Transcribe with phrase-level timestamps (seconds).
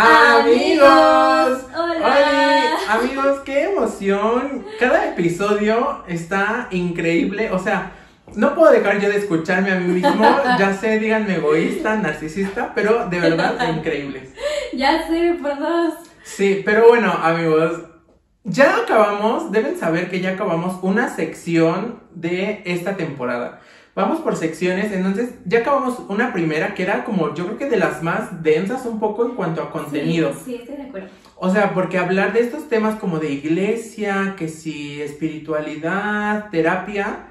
[0.00, 2.76] Amigos, hola.
[2.88, 4.64] amigos, qué emoción.
[4.78, 7.50] Cada episodio está increíble.
[7.50, 7.90] O sea,
[8.36, 10.24] no puedo dejar yo de escucharme a mí mismo.
[10.56, 14.34] Ya sé, díganme egoísta, narcisista, pero de verdad increíbles.
[14.72, 15.94] Ya sé, por dos.
[16.22, 17.82] Sí, pero bueno, amigos,
[18.44, 23.62] ya acabamos, deben saber que ya acabamos una sección de esta temporada.
[23.98, 27.78] Vamos por secciones, entonces ya acabamos una primera que era como yo creo que de
[27.78, 30.32] las más densas un poco en cuanto a contenido.
[30.34, 31.08] Sí, sí, estoy de acuerdo.
[31.34, 37.26] O sea, porque hablar de estos temas como de iglesia, que si espiritualidad, terapia,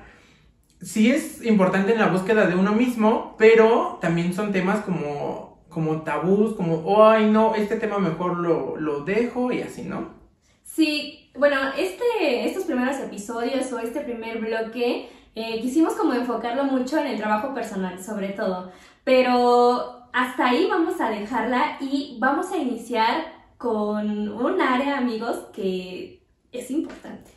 [0.82, 6.02] sí es importante en la búsqueda de uno mismo, pero también son temas como, como
[6.02, 10.10] tabús, como, ay no, este tema mejor lo, lo dejo y así, ¿no?
[10.66, 16.98] Sí, bueno, este, estos primeros episodios o este primer bloque eh, quisimos como enfocarlo mucho
[16.98, 18.72] en el trabajo personal, sobre todo.
[19.04, 26.24] Pero hasta ahí vamos a dejarla y vamos a iniciar con un área, amigos, que
[26.52, 27.30] es importante.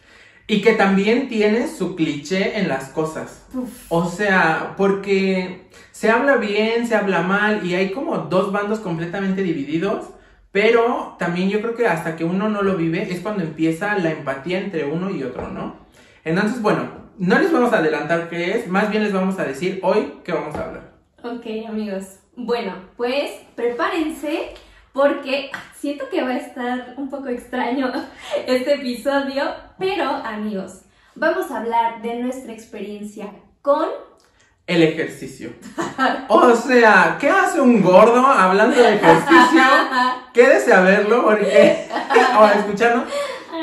[0.46, 3.44] Y que también tiene su cliché en las cosas.
[3.52, 3.86] Uf.
[3.90, 9.42] O sea, porque se habla bien, se habla mal y hay como dos bandos completamente
[9.42, 10.06] divididos,
[10.52, 14.10] pero también yo creo que hasta que uno no lo vive es cuando empieza la
[14.10, 15.76] empatía entre uno y otro, ¿no?
[16.24, 19.78] Entonces, bueno, no les vamos a adelantar qué es, más bien les vamos a decir
[19.82, 20.92] hoy qué vamos a hablar.
[21.22, 22.04] Ok, amigos.
[22.34, 24.54] Bueno, pues prepárense
[24.94, 27.92] porque siento que va a estar un poco extraño
[28.46, 29.44] este episodio,
[29.78, 30.80] pero amigos,
[31.14, 33.84] vamos a hablar de nuestra experiencia con...
[34.66, 35.52] El ejercicio.
[36.28, 39.62] O sea, ¿qué hace un gordo hablando de ejercicio?
[40.32, 41.86] Quédese a verlo porque,
[42.38, 43.04] o a escucharlo,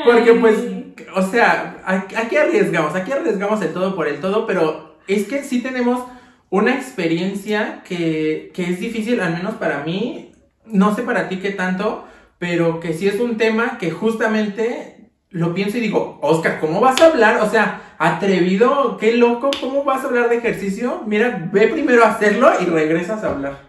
[0.04, 0.77] porque pues
[1.18, 5.60] o sea, aquí arriesgamos, aquí arriesgamos el todo por el todo, pero es que sí
[5.60, 6.04] tenemos
[6.50, 10.32] una experiencia que, que, es difícil, al menos para mí,
[10.64, 12.06] no sé para ti qué tanto,
[12.38, 17.00] pero que sí es un tema que justamente lo pienso y digo, Oscar, ¿cómo vas
[17.00, 17.40] a hablar?
[17.42, 21.02] O sea, atrevido, qué loco, ¿cómo vas a hablar de ejercicio?
[21.06, 23.67] Mira, ve primero a hacerlo y regresas a hablar.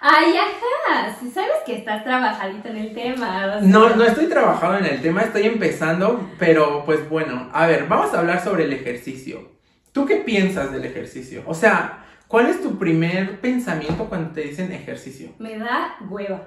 [0.00, 3.56] Ay, ajá, si sabes que estás trabajadito en el tema.
[3.56, 3.60] O sea.
[3.62, 8.14] No, no estoy trabajando en el tema, estoy empezando, pero pues bueno, a ver, vamos
[8.14, 9.52] a hablar sobre el ejercicio.
[9.92, 11.42] ¿Tú qué piensas del ejercicio?
[11.46, 15.30] O sea, ¿cuál es tu primer pensamiento cuando te dicen ejercicio?
[15.38, 16.46] Me da hueva.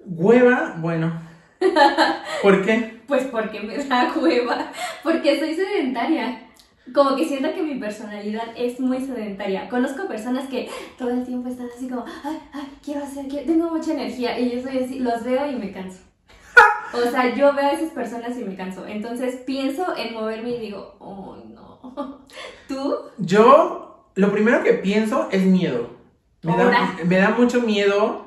[0.00, 1.12] Hueva, bueno.
[2.42, 2.92] ¿Por qué?
[3.04, 4.72] Pues porque me da hueva,
[5.02, 6.43] porque soy sedentaria
[6.92, 9.68] como que siento que mi personalidad es muy sedentaria.
[9.68, 10.68] Conozco personas que
[10.98, 14.38] todo el tiempo están así como, ay, ay, quiero hacer, quiero, tengo mucha energía.
[14.38, 16.00] Y yo soy así, los veo y me canso.
[16.92, 18.86] O sea, yo veo a esas personas y me canso.
[18.86, 22.20] Entonces pienso en moverme y digo, oh, no.
[22.68, 22.96] ¿Tú?
[23.18, 25.90] Yo, lo primero que pienso es miedo.
[26.42, 28.26] Me, da, me da, mucho miedo.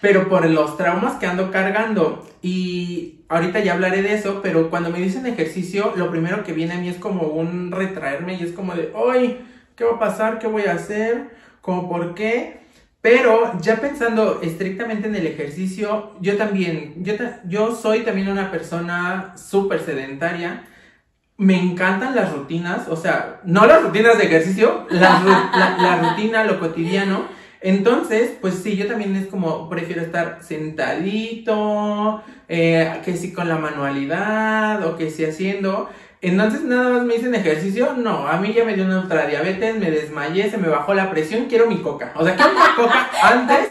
[0.00, 2.26] Pero por los traumas que ando cargando.
[2.42, 6.74] Y ahorita ya hablaré de eso, pero cuando me dicen ejercicio, lo primero que viene
[6.74, 9.44] a mí es como un retraerme y es como de, ¡ay!
[9.76, 10.38] ¿Qué va a pasar?
[10.38, 11.30] ¿Qué voy a hacer?
[11.60, 12.64] ¿Cómo por qué?
[13.00, 17.14] Pero ya pensando estrictamente en el ejercicio, yo también, yo,
[17.46, 20.64] yo soy también una persona súper sedentaria.
[21.36, 26.60] Me encantan las rutinas, o sea, no las rutinas de ejercicio, la, la rutina, lo
[26.60, 27.24] cotidiano.
[27.64, 33.56] Entonces, pues sí, yo también es como, prefiero estar sentadito, eh, que si con la
[33.56, 35.88] manualidad o que si haciendo.
[36.20, 39.90] Entonces nada más me dicen ejercicio, no, a mí ya me dio una ultradiabetes, me
[39.90, 42.12] desmayé, se me bajó la presión, quiero mi coca.
[42.16, 43.70] O sea, quiero una coca antes,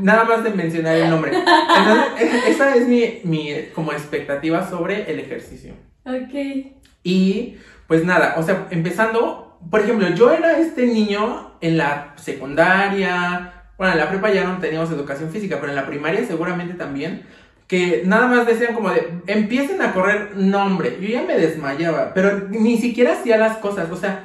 [0.00, 1.30] nada más de mencionar el nombre.
[1.32, 5.74] Entonces, esa es mi, mi como expectativa sobre el ejercicio.
[6.04, 6.72] Ok.
[7.04, 13.64] Y pues nada, o sea, empezando, por ejemplo, yo era este niño en la secundaria,
[13.76, 17.26] bueno, en la prepa ya no teníamos educación física, pero en la primaria seguramente también,
[17.66, 22.48] que nada más decían como de, empiecen a correr, nombre, yo ya me desmayaba, pero
[22.48, 24.24] ni siquiera hacía las cosas, o sea,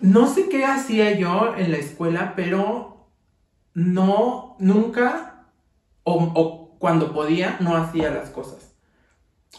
[0.00, 3.08] no sé qué hacía yo en la escuela, pero
[3.74, 5.46] no, nunca,
[6.02, 8.74] o, o cuando podía, no hacía las cosas.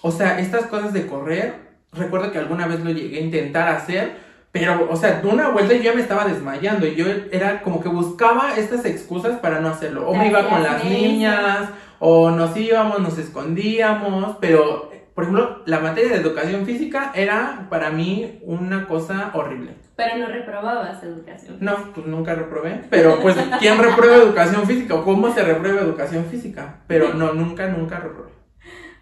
[0.02, 4.27] O sea, estas cosas de correr, recuerdo que alguna vez lo llegué a intentar hacer,
[4.60, 7.82] pero, o sea, de una vuelta yo ya me estaba desmayando y yo era como
[7.82, 10.08] que buscaba estas excusas para no hacerlo.
[10.08, 11.70] O me iba con las niñas,
[12.00, 17.90] o nos íbamos, nos escondíamos, pero, por ejemplo, la materia de educación física era para
[17.90, 19.76] mí una cosa horrible.
[19.96, 21.58] Pero no reprobabas educación.
[21.60, 22.82] No, pues nunca reprobé.
[22.90, 24.94] Pero, pues, ¿quién reprueba educación física?
[24.94, 26.82] ¿O cómo se reprueba educación física?
[26.86, 28.32] Pero no, nunca, nunca reprobé.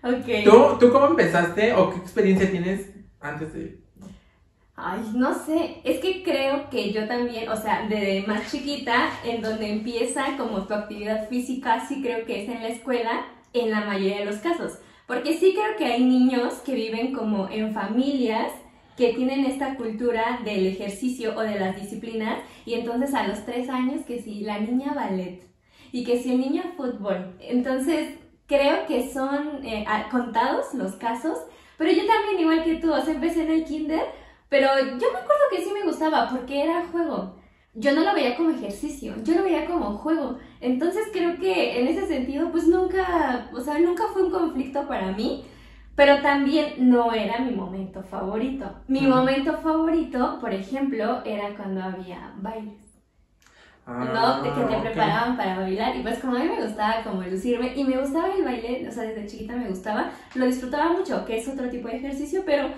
[0.03, 0.45] Ok.
[0.45, 3.84] ¿Tú, ¿Tú cómo empezaste o qué experiencia tienes antes de
[4.77, 9.41] Ay, no sé, es que creo que yo también, o sea, desde más chiquita, en
[9.41, 13.81] donde empieza como tu actividad física, sí creo que es en la escuela, en la
[13.81, 14.73] mayoría de los casos.
[15.07, 18.51] Porque sí creo que hay niños que viven como en familias
[18.97, 23.69] que tienen esta cultura del ejercicio o de las disciplinas y entonces a los tres
[23.69, 25.41] años que si la niña ballet
[25.91, 27.35] y que si el niño fútbol.
[27.39, 28.15] Entonces
[28.47, 31.37] creo que son eh, contados los casos,
[31.77, 34.05] pero yo también igual que tú, o sea, empecé en el kinder,
[34.49, 37.35] pero yo me acuerdo que sí me gustaba porque era juego.
[37.73, 40.37] Yo no lo veía como ejercicio, yo lo veía como juego.
[40.61, 45.11] Entonces creo que en ese sentido, pues nunca, o sea, nunca fue un conflicto para
[45.11, 45.45] mí,
[45.95, 48.65] pero también no era mi momento favorito.
[48.87, 52.85] Mi momento favorito, por ejemplo, era cuando había bailes.
[53.87, 53.93] ¿no?
[53.93, 57.73] Ah, que te preparaban para bailar y pues como a mí me gustaba como lucirme
[57.75, 61.37] y me gustaba el baile, o sea, desde chiquita me gustaba, lo disfrutaba mucho, que
[61.37, 62.69] es otro tipo de ejercicio, pero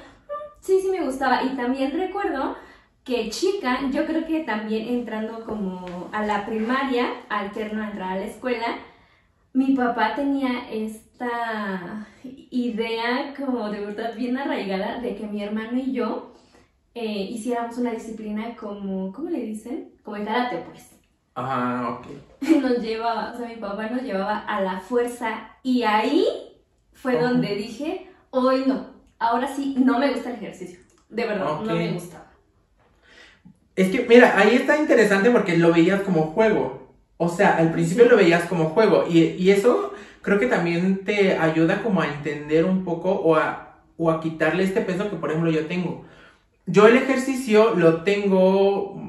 [0.59, 2.55] sí, sí me gustaba y también recuerdo
[3.03, 8.19] que chica, yo creo que también entrando como a la primaria, alterno a entrar a
[8.19, 8.67] la escuela,
[9.53, 12.05] mi papá tenía esta
[12.51, 16.33] idea como de verdad bien arraigada de que mi hermano y yo
[16.93, 19.93] eh, hiciéramos una disciplina como, ¿cómo le dicen?
[20.03, 20.99] Como el karate, pues.
[21.33, 22.07] Ajá, ok.
[22.61, 26.25] Nos llevaba, o sea, mi papá nos llevaba a la fuerza y ahí
[26.93, 30.79] fue donde dije, hoy no, ahora sí, no me gusta el ejercicio.
[31.09, 32.27] De verdad, no me gustaba.
[33.75, 36.87] Es que, mira, ahí está interesante porque lo veías como juego.
[37.17, 39.05] O sea, al principio lo veías como juego.
[39.07, 44.11] Y, eso creo que también te ayuda como a entender un poco o a, o
[44.11, 46.05] a quitarle este peso que, por ejemplo, yo tengo.
[46.65, 48.99] Yo el ejercicio lo tengo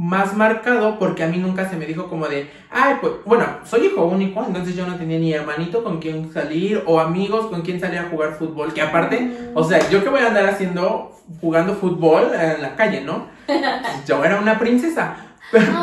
[0.00, 3.84] más marcado porque a mí nunca se me dijo como de, ay, pues, bueno, soy
[3.84, 7.78] hijo único, entonces yo no tenía ni hermanito con quien salir o amigos con quien
[7.78, 9.50] salir a jugar fútbol, que aparte, mm.
[9.54, 11.12] o sea, yo que voy a andar haciendo,
[11.42, 13.26] jugando fútbol en la calle, ¿no?
[14.06, 15.16] Yo era una princesa,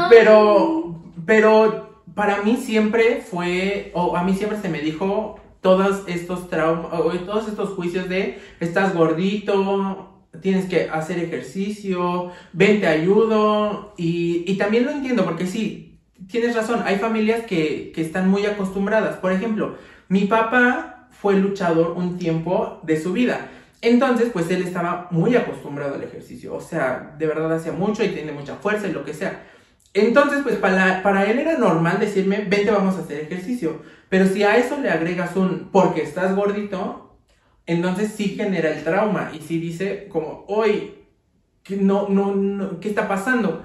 [0.10, 0.96] pero,
[1.28, 6.92] pero para mí siempre fue, o a mí siempre se me dijo todos estos traumas,
[6.92, 13.94] o todos estos juicios de, estás gordito, tienes que hacer ejercicio, ven, te ayudo.
[13.98, 16.00] Y, también lo entiendo, porque sí,
[16.30, 19.18] tienes razón, hay familias que, que están muy acostumbradas.
[19.18, 19.76] Por ejemplo,
[20.10, 23.50] mi papá fue luchador un tiempo de su vida.
[23.82, 26.56] Entonces, pues él estaba muy acostumbrado al ejercicio.
[26.56, 29.44] O sea, de verdad hacía mucho y tiene mucha fuerza y lo que sea.
[29.94, 33.82] Entonces, pues para, para él era normal decirme, vente, vamos a hacer ejercicio.
[34.10, 37.07] Pero si a eso le agregas un, porque estás gordito,
[37.68, 40.96] entonces sí genera el trauma y sí dice como, hoy,
[41.70, 43.64] no, no, ¿qué está pasando?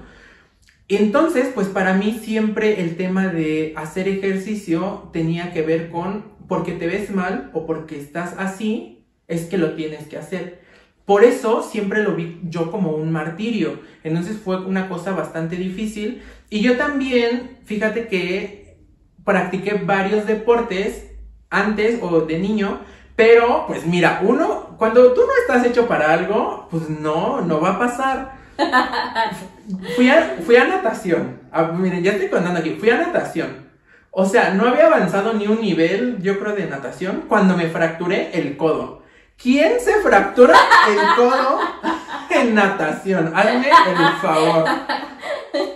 [0.89, 6.73] Entonces, pues para mí siempre el tema de hacer ejercicio tenía que ver con porque
[6.73, 10.61] te ves mal o porque estás así, es que lo tienes que hacer.
[11.05, 13.79] Por eso siempre lo vi yo como un martirio.
[14.03, 16.21] Entonces fue una cosa bastante difícil.
[16.49, 18.77] Y yo también, fíjate que
[19.23, 21.11] practiqué varios deportes
[21.49, 22.81] antes o de niño,
[23.15, 27.71] pero, pues mira, uno, cuando tú no estás hecho para algo, pues no, no va
[27.71, 28.33] a pasar.
[29.95, 31.39] fui, a, fui a natación.
[31.51, 32.77] Ah, miren, ya estoy contando aquí.
[32.79, 33.63] Fui a natación.
[34.09, 38.31] O sea, no había avanzado ni un nivel, yo creo, de natación cuando me fracturé
[38.33, 39.03] el codo.
[39.41, 40.55] ¿Quién se fractura
[40.87, 41.59] el codo
[42.29, 43.33] en natación?
[43.35, 44.65] Hazme el favor.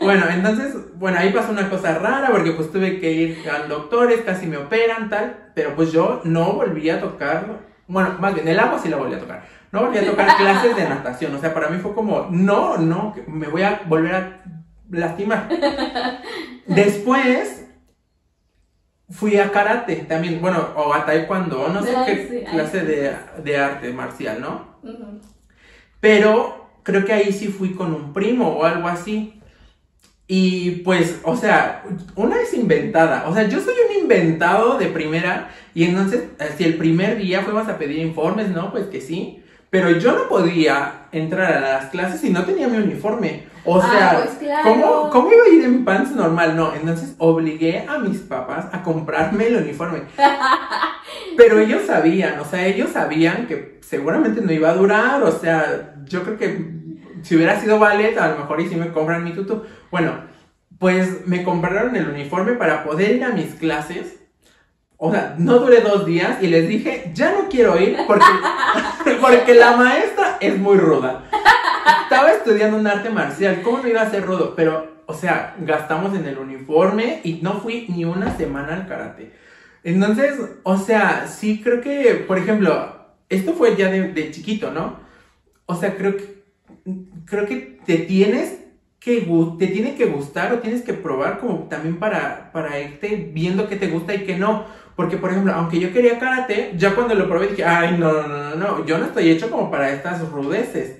[0.02, 4.22] Bueno, entonces, bueno, ahí pasó una cosa rara porque pues tuve que ir al doctores,
[4.22, 8.60] casi me operan, tal, pero pues yo no volví a tocar, bueno, más bien, el
[8.60, 11.54] agua sí la volví a tocar, no volví a tocar clases de natación, o sea,
[11.54, 14.42] para mí fue como, no, no, me voy a volver a
[14.90, 15.50] lastimar.
[16.66, 17.66] Después
[19.10, 23.94] fui a karate también, bueno, o a taekwondo, no sé qué clase de, de, arte
[23.94, 24.78] marcial, ¿no?
[26.00, 29.37] Pero creo que ahí sí fui con un primo o algo así.
[30.28, 31.84] Y pues, o sea,
[32.16, 33.30] una es inventada.
[33.30, 35.50] O sea, yo soy un inventado de primera.
[35.74, 38.72] Y entonces, eh, si el primer día fuimos a pedir informes, ¿no?
[38.72, 39.42] Pues que sí.
[39.70, 43.44] Pero yo no podía entrar a las clases si no tenía mi uniforme.
[43.66, 46.56] O ah, sea, pues ¿cómo, ¿cómo, iba a ir en pants normal?
[46.56, 50.04] No, entonces obligué a mis papás a comprarme el uniforme.
[51.38, 55.22] Pero ellos sabían, o sea, ellos sabían que seguramente no iba a durar.
[55.24, 56.78] O sea, yo creo que
[57.28, 59.64] si hubiera sido ballet, a lo mejor y si me compran mi tutu.
[59.92, 60.14] Bueno,
[60.80, 64.20] pues me compraron el uniforme para poder ir a mis clases.
[64.96, 68.26] O sea, no duré dos días y les dije, ya no quiero ir porque,
[69.22, 71.26] porque la maestra es muy ruda.
[72.04, 74.56] Estaba estudiando un arte marcial, ¿cómo no iba a ser rudo?
[74.56, 79.34] Pero, o sea, gastamos en el uniforme y no fui ni una semana al karate.
[79.84, 82.96] Entonces, o sea, sí creo que, por ejemplo,
[83.28, 85.00] esto fue ya de chiquito, ¿no?
[85.66, 86.37] O sea, creo que
[87.28, 88.58] creo que te tienes
[89.00, 89.28] que,
[89.60, 93.76] te tiene que gustar o tienes que probar como también para, para irte viendo qué
[93.76, 94.66] te gusta y qué no.
[94.96, 98.28] Porque, por ejemplo, aunque yo quería karate, ya cuando lo probé dije, ay, no, no,
[98.28, 100.98] no, no, yo no estoy hecho como para estas rudeces.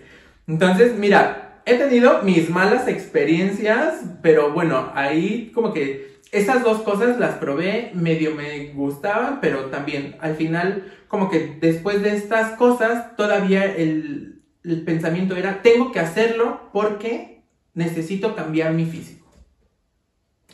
[0.48, 7.20] Entonces, mira, he tenido mis malas experiencias, pero bueno, ahí como que esas dos cosas
[7.20, 13.16] las probé, medio me gustaban, pero también al final, como que después de estas cosas,
[13.16, 14.37] todavía el,
[14.68, 17.42] el pensamiento era, tengo que hacerlo porque
[17.74, 19.26] necesito cambiar mi físico.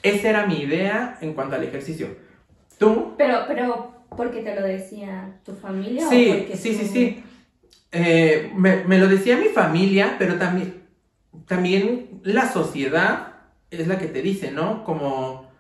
[0.04, 2.16] Esa era mi idea en cuanto al ejercicio.
[2.78, 3.16] ¿Tú?
[3.18, 6.08] Pero, pero, ¿por qué te lo decía tu familia?
[6.10, 7.24] Sí, sí, sí, sí.
[7.92, 10.84] Eh, me, me, lo decía mi familia, pero también,
[11.48, 13.34] también la sociedad
[13.72, 14.84] es la que te dice, ¿no?
[14.84, 15.52] Como...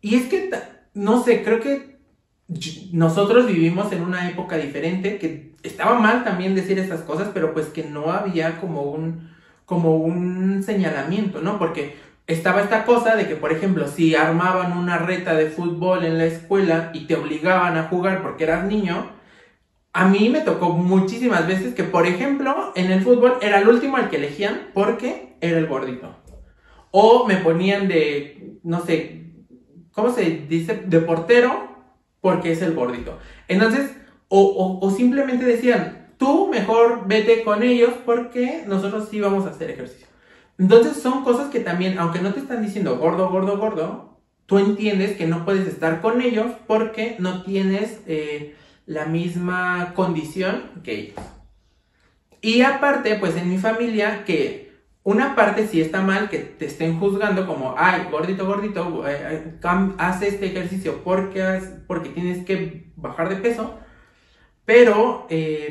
[0.00, 0.50] Y es que,
[0.94, 1.95] no sé, creo que
[2.92, 7.66] nosotros vivimos en una época diferente, que estaba mal también decir esas cosas, pero pues
[7.66, 9.30] que no había como un,
[9.64, 11.58] como un señalamiento, ¿no?
[11.58, 16.18] Porque estaba esta cosa de que, por ejemplo, si armaban una reta de fútbol en
[16.18, 19.10] la escuela y te obligaban a jugar porque eras niño,
[19.92, 23.96] a mí me tocó muchísimas veces que, por ejemplo, en el fútbol era el último
[23.96, 26.16] al que elegían porque era el gordito.
[26.92, 29.32] O me ponían de, no sé,
[29.92, 30.84] ¿cómo se dice?
[30.86, 31.65] De portero
[32.26, 33.20] porque es el gordito.
[33.46, 33.92] Entonces,
[34.26, 40.08] o, simplemente decían, tú mejor vete con ellos porque nosotros sí vamos a hacer ejercicio.
[40.58, 45.16] Entonces son cosas que también, aunque no te están diciendo gordo, gordo, gordo, tú entiendes
[45.16, 48.56] que no puedes estar con ellos porque no tienes eh,
[48.86, 51.24] la misma condición que ellos.
[52.40, 54.65] Y aparte, pues en mi familia, que
[55.06, 59.92] una parte sí está mal que te estén juzgando como, ay, gordito, gordito, eh, eh,
[59.98, 63.78] haz este ejercicio porque, porque tienes que bajar de peso.
[64.64, 65.28] Pero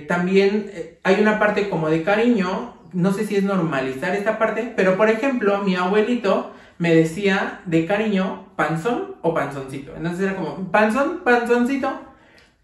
[0.08, 0.72] también
[1.04, 5.10] hay una parte como de cariño no sé si es normalizar esta parte, pero por
[5.10, 9.94] ejemplo, mi abuelito me decía de cariño panzón o panzoncito.
[9.96, 11.92] Entonces era como panzón, panzoncito.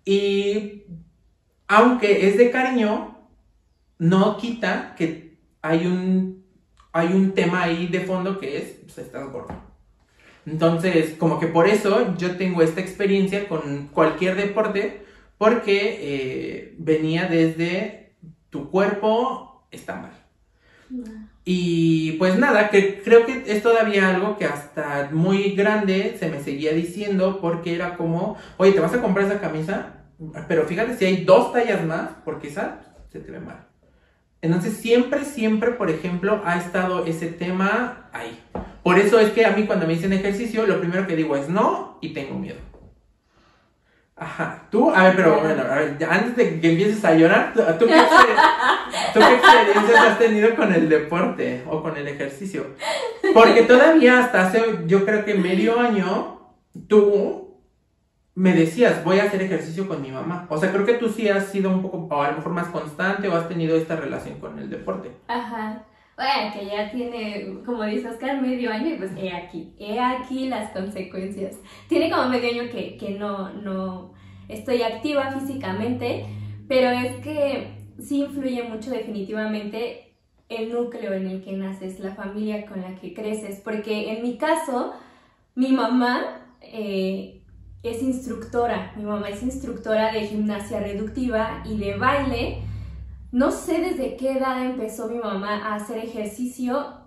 [0.06, 0.84] Y
[1.68, 3.28] aunque es de cariño,
[4.00, 6.46] no quita que hay un,
[6.91, 9.55] hay un tema ahí de fondo que es, pues estás gordo.
[10.45, 15.05] Entonces, como que por eso yo tengo esta experiencia con cualquier deporte,
[15.38, 18.13] porque eh, venía desde
[18.50, 20.12] tu cuerpo está mal.
[21.43, 26.39] Y pues nada, que creo que es todavía algo que hasta muy grande se me
[26.39, 30.03] seguía diciendo porque era como, oye, ¿te vas a comprar esa camisa?
[30.48, 32.81] Pero fíjate si hay dos tallas más, porque esa
[33.12, 33.71] se te ve mal.
[34.41, 38.39] Entonces siempre, siempre, por ejemplo, ha estado ese tema ahí.
[38.83, 41.48] Por eso es que a mí cuando me dicen ejercicio, lo primero que digo es
[41.48, 42.57] no y tengo miedo.
[44.15, 47.88] Ajá, tú, a ver, pero bueno, a ver, antes de que empieces a llorar, ¿tú,
[47.88, 52.67] qué, experiencias has tenido con el deporte o con el ejercicio?
[53.33, 56.51] Porque todavía hasta hace, yo creo que medio año,
[56.88, 57.50] tú
[58.35, 60.47] me decías, voy a hacer ejercicio con mi mamá.
[60.50, 62.67] O sea, creo que tú sí has sido un poco, o a lo mejor más
[62.67, 65.11] constante o has tenido esta relación con el deporte.
[65.27, 65.83] Ajá.
[66.15, 70.47] Bueno, que ya tiene, como dice Oscar, medio año y pues he aquí, he aquí
[70.47, 71.57] las consecuencias.
[71.88, 74.13] Tiene como medio año que, que no, no
[74.47, 76.25] estoy activa físicamente,
[76.67, 80.13] pero es que sí influye mucho definitivamente
[80.47, 84.38] el núcleo en el que naces, la familia con la que creces, porque en mi
[84.38, 84.93] caso,
[85.55, 87.40] mi mamá eh,
[87.83, 92.63] es instructora, mi mamá es instructora de gimnasia reductiva y de baile,
[93.31, 97.00] no sé desde qué edad empezó mi mamá a hacer ejercicio.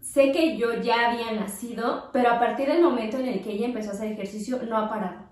[0.00, 3.66] Sé que yo ya había nacido, pero a partir del momento en el que ella
[3.66, 5.28] empezó a hacer ejercicio no ha parado.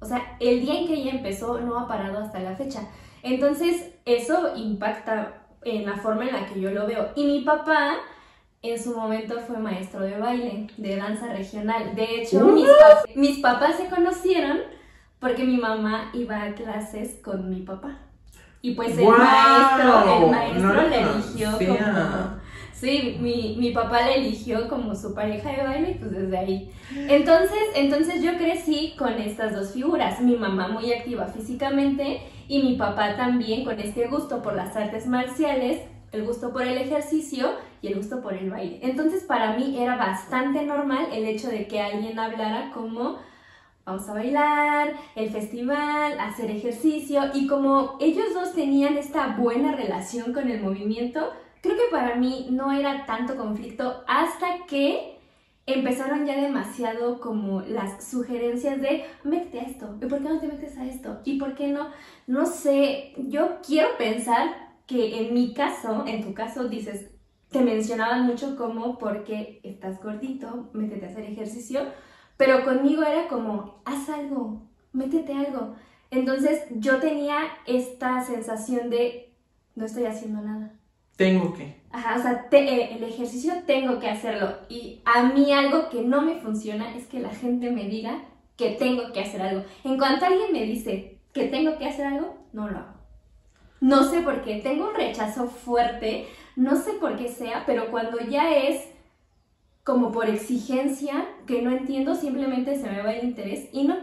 [0.00, 2.88] O sea, el día en que ella empezó no ha parado hasta la fecha.
[3.22, 7.10] Entonces, eso impacta en la forma en la que yo lo veo.
[7.14, 7.96] Y mi papá
[8.70, 11.94] en su momento fue maestro de baile, de danza regional.
[11.94, 12.66] De hecho, mis,
[13.14, 14.58] mis papás se conocieron
[15.18, 17.98] porque mi mamá iba a clases con mi papá.
[18.62, 22.44] Y pues el maestro, el maestro le eligió como...
[22.72, 26.72] Sí, mi, mi, papá le eligió como su pareja de baile, pues desde ahí.
[26.94, 32.76] Entonces, entonces yo crecí con estas dos figuras, mi mamá muy activa físicamente y mi
[32.76, 37.52] papá también con este gusto por las artes marciales, el gusto por el ejercicio
[37.84, 38.78] y el gusto por el baile.
[38.82, 43.18] Entonces para mí era bastante normal el hecho de que alguien hablara como
[43.84, 50.32] vamos a bailar, el festival, hacer ejercicio y como ellos dos tenían esta buena relación
[50.32, 55.18] con el movimiento, creo que para mí no era tanto conflicto hasta que
[55.66, 60.48] empezaron ya demasiado como las sugerencias de métete a esto, ¿y por qué no te
[60.48, 61.20] metes a esto?
[61.26, 61.90] ¿Y por qué no?
[62.26, 67.13] No sé, yo quiero pensar que en mi caso, en tu caso dices,
[67.54, 71.82] te mencionaban mucho como porque estás gordito, métete a hacer ejercicio,
[72.36, 75.76] pero conmigo era como, haz algo, métete algo.
[76.10, 79.32] Entonces yo tenía esta sensación de,
[79.76, 80.72] no estoy haciendo nada.
[81.14, 81.80] Tengo que.
[81.92, 84.56] Ajá, o sea, eh, el ejercicio tengo que hacerlo.
[84.68, 88.24] Y a mí algo que no me funciona es que la gente me diga
[88.56, 89.62] que tengo que hacer algo.
[89.84, 92.93] En cuanto alguien me dice que tengo que hacer algo, no lo hago.
[93.80, 96.26] No sé por qué, tengo un rechazo fuerte,
[96.56, 98.88] no sé por qué sea, pero cuando ya es
[99.82, 103.96] como por exigencia, que no entiendo, simplemente se me va el interés y no,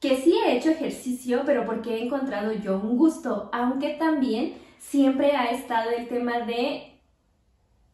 [0.00, 5.32] que sí he hecho ejercicio, pero porque he encontrado yo un gusto, aunque también siempre
[5.32, 7.00] ha estado el tema de,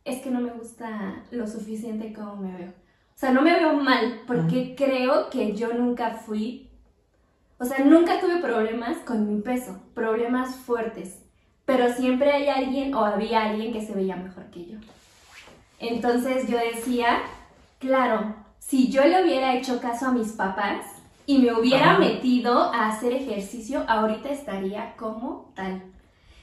[0.05, 2.69] es que no me gusta lo suficiente como me veo.
[2.69, 6.69] O sea, no me veo mal, porque creo que yo nunca fui,
[7.63, 11.23] o sea, nunca tuve problemas con mi peso, problemas fuertes
[11.65, 14.79] pero siempre hay alguien o había alguien que se veía mejor que yo.
[15.79, 17.21] Entonces yo decía,
[17.79, 20.85] claro, si yo le hubiera hecho caso a mis papás
[21.27, 25.83] y me hubiera metido a hacer ejercicio, ahorita estaría como tal.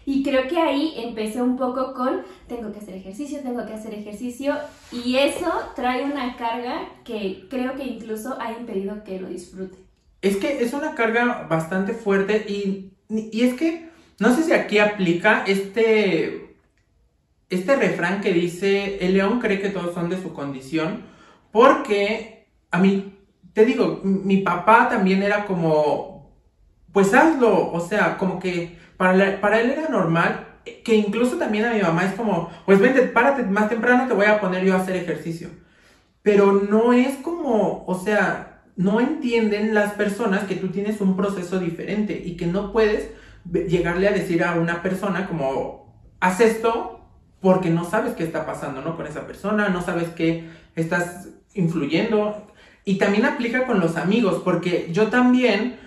[0.06, 3.94] Y creo que ahí empecé un poco con, tengo que hacer ejercicio, tengo que hacer
[3.94, 4.56] ejercicio,
[4.92, 9.89] y eso trae una carga que creo que incluso ha impedido que lo disfrute.
[10.22, 14.80] Es que es una carga bastante fuerte y, y es que no sé si aquí
[14.80, 16.58] aplica este,
[17.50, 21.04] este refrán que dice, el león cree que todos son de su condición,
[21.52, 23.18] porque a mí,
[23.54, 26.32] te digo, mi papá también era como,
[26.92, 30.48] pues hazlo, o sea, como que para, para él era normal,
[30.84, 34.26] que incluso también a mi mamá es como, pues vente, párate más temprano, te voy
[34.26, 35.50] a poner yo a hacer ejercicio.
[36.22, 41.60] Pero no es como, o sea, no entienden las personas que tú tienes un proceso
[41.60, 43.10] diferente y que no puedes
[43.44, 47.02] llegarle a decir a una persona como, haz esto
[47.42, 48.96] porque no sabes qué está pasando, ¿no?
[48.96, 52.48] Con esa persona, no sabes qué estás influyendo.
[52.86, 55.78] Y también aplica con los amigos, porque yo también,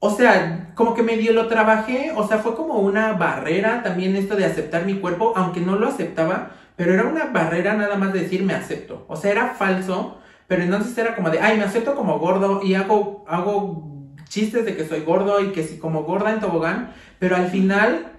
[0.00, 4.34] o sea, como que medio lo trabajé, o sea, fue como una barrera también esto
[4.34, 8.22] de aceptar mi cuerpo, aunque no lo aceptaba, pero era una barrera nada más de
[8.22, 9.04] decir me acepto.
[9.06, 12.74] O sea, era falso, pero entonces era como de, ay, me acepto como gordo y
[12.74, 13.94] hago, hago
[14.28, 18.12] chistes de que soy gordo y que si como gorda en tobogán, pero al final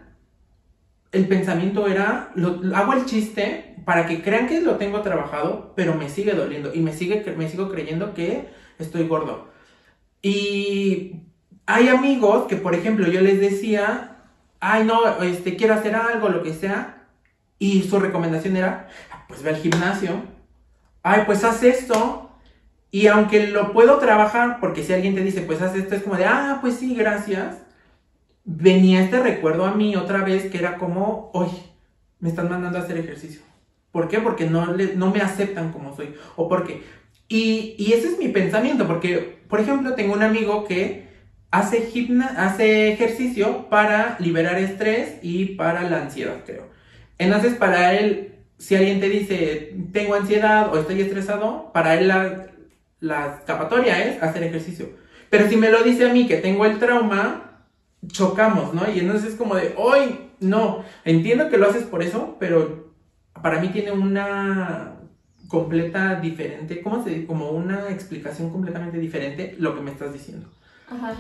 [1.11, 2.31] el pensamiento era,
[2.73, 6.79] hago el chiste para que crean que lo tengo trabajado, pero me sigue doliendo y
[6.79, 9.49] me, sigue, me sigo creyendo que estoy gordo.
[10.21, 11.21] Y
[11.67, 14.23] hay amigos que, por ejemplo, yo les decía,
[14.59, 17.07] ay no, este, quiero hacer algo, lo que sea,
[17.59, 18.89] y su recomendación era,
[19.27, 20.23] pues ve al gimnasio,
[21.05, 22.31] ay, pues haz esto,
[22.89, 26.15] y aunque lo puedo trabajar, porque si alguien te dice, pues haz esto, es como
[26.15, 27.57] de, ah, pues sí, gracias.
[28.43, 31.61] Venía este recuerdo a mí otra vez que era como, oye,
[32.19, 33.41] me están mandando a hacer ejercicio.
[33.91, 34.19] ¿Por qué?
[34.19, 34.65] Porque no,
[34.95, 36.15] no me aceptan como soy.
[36.37, 36.83] O porque...
[37.27, 41.07] Y, y ese es mi pensamiento, porque, por ejemplo, tengo un amigo que
[41.51, 46.67] hace, gimna hace ejercicio para liberar estrés y para la ansiedad, creo.
[47.19, 53.35] Entonces, para él, si alguien te dice, tengo ansiedad o estoy estresado, para él la,
[53.37, 54.89] escapatoria es hacer ejercicio.
[55.29, 57.61] Pero si me lo dice a mí que tengo el trauma,
[58.07, 58.89] chocamos, ¿no?
[58.89, 62.93] Y entonces es como de, hoy, no, entiendo que lo haces por eso, pero
[63.41, 64.93] para mí tiene una
[65.47, 67.27] completa diferente, ¿cómo se dice?
[67.27, 70.49] Como una explicación completamente diferente lo que me estás diciendo.
[70.89, 71.15] Ajá.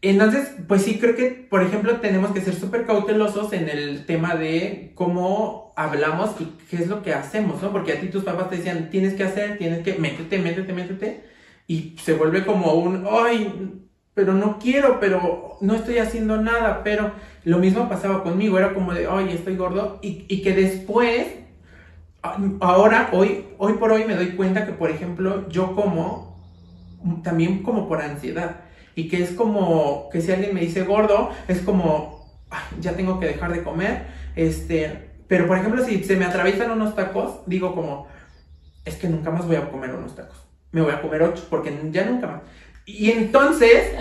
[0.00, 4.36] Entonces, pues sí, creo que, por ejemplo, tenemos que ser súper cautelosos en el tema
[4.36, 7.72] de cómo hablamos y qué es lo que hacemos, ¿no?
[7.72, 11.24] Porque a ti tus papás te decían, tienes que hacer, tienes que, métete, métete, métete,
[11.66, 13.82] y se vuelve como un, ay,
[14.14, 17.12] pero no quiero, pero no estoy haciendo nada, pero
[17.44, 21.26] lo mismo pasaba conmigo, era como de, ay, estoy gordo, y, y que después,
[22.60, 26.40] ahora, hoy, hoy por hoy me doy cuenta que, por ejemplo, yo como,
[27.24, 28.67] también como por ansiedad
[28.98, 32.26] y que es como que si alguien me dice gordo, es como,
[32.80, 36.96] ya tengo que dejar de comer, este, pero por ejemplo, si se me atraviesan unos
[36.96, 38.08] tacos, digo como,
[38.84, 40.36] es que nunca más voy a comer unos tacos,
[40.72, 42.40] me voy a comer ocho, porque ya nunca más.
[42.90, 43.92] Y entonces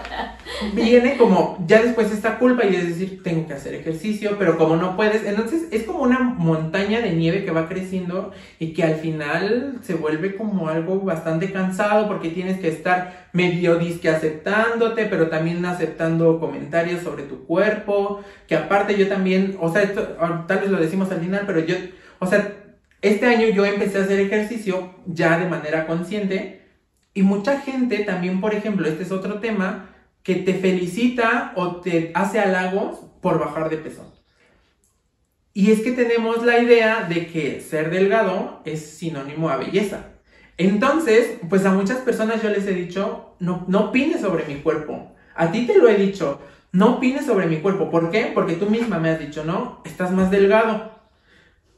[0.74, 4.76] viene como ya después esta culpa y es decir, tengo que hacer ejercicio, pero como
[4.76, 8.94] no puedes, entonces es como una montaña de nieve que va creciendo y que al
[8.94, 15.28] final se vuelve como algo bastante cansado porque tienes que estar medio disque aceptándote, pero
[15.28, 20.16] también aceptando comentarios sobre tu cuerpo, que aparte yo también, o sea, esto,
[20.48, 21.76] tal vez lo decimos al final, pero yo,
[22.18, 22.50] o sea,
[23.02, 26.61] este año yo empecé a hacer ejercicio ya de manera consciente
[27.14, 29.90] y mucha gente también, por ejemplo, este es otro tema,
[30.22, 34.12] que te felicita o te hace halagos por bajar de peso.
[35.54, 40.06] Y es que tenemos la idea de que ser delgado es sinónimo a belleza.
[40.56, 45.14] Entonces, pues a muchas personas yo les he dicho, no, no opines sobre mi cuerpo.
[45.34, 46.40] A ti te lo he dicho,
[46.72, 47.90] no opines sobre mi cuerpo.
[47.90, 48.30] ¿Por qué?
[48.34, 50.92] Porque tú misma me has dicho, no, estás más delgado.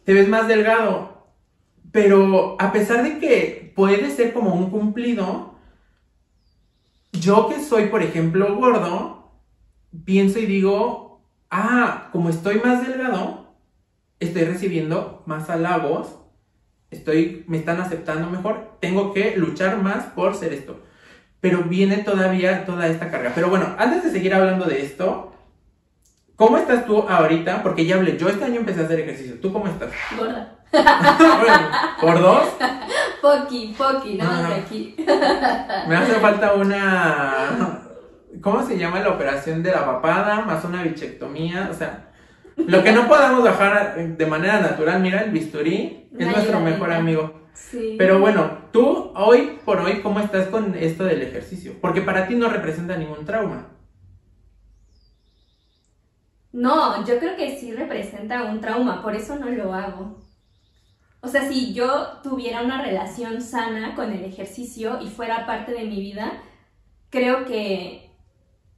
[0.04, 1.13] Te ves más delgado.
[1.94, 5.54] Pero a pesar de que puede ser como un cumplido,
[7.12, 9.30] yo que soy, por ejemplo, gordo,
[10.04, 13.54] pienso y digo, ah, como estoy más delgado,
[14.18, 16.18] estoy recibiendo más halagos
[16.90, 20.80] estoy, me están aceptando mejor, tengo que luchar más por ser esto.
[21.40, 23.30] Pero viene todavía toda esta carga.
[23.36, 25.32] Pero bueno, antes de seguir hablando de esto,
[26.34, 27.62] ¿cómo estás tú ahorita?
[27.62, 29.38] Porque ya hablé, yo este año empecé a hacer ejercicio.
[29.40, 29.92] ¿Tú cómo estás?
[30.18, 30.63] Gorda.
[30.82, 32.44] Bueno, ¿por dos?
[33.22, 34.94] Poqui, poqui, más de aquí.
[35.88, 37.80] Me hace falta una...
[38.40, 40.42] ¿Cómo se llama la operación de la papada?
[40.42, 41.68] Más una bichectomía.
[41.70, 42.10] O sea,
[42.56, 47.40] lo que no podamos bajar de manera natural, mira, el bisturí es nuestro mejor amigo.
[47.54, 47.94] Sí.
[47.96, 51.74] Pero bueno, tú hoy por hoy, ¿cómo estás con esto del ejercicio?
[51.80, 53.68] Porque para ti no representa ningún trauma.
[56.52, 60.23] No, yo creo que sí representa un trauma, por eso no lo hago.
[61.24, 65.84] O sea, si yo tuviera una relación sana con el ejercicio y fuera parte de
[65.84, 66.42] mi vida,
[67.10, 68.10] creo que...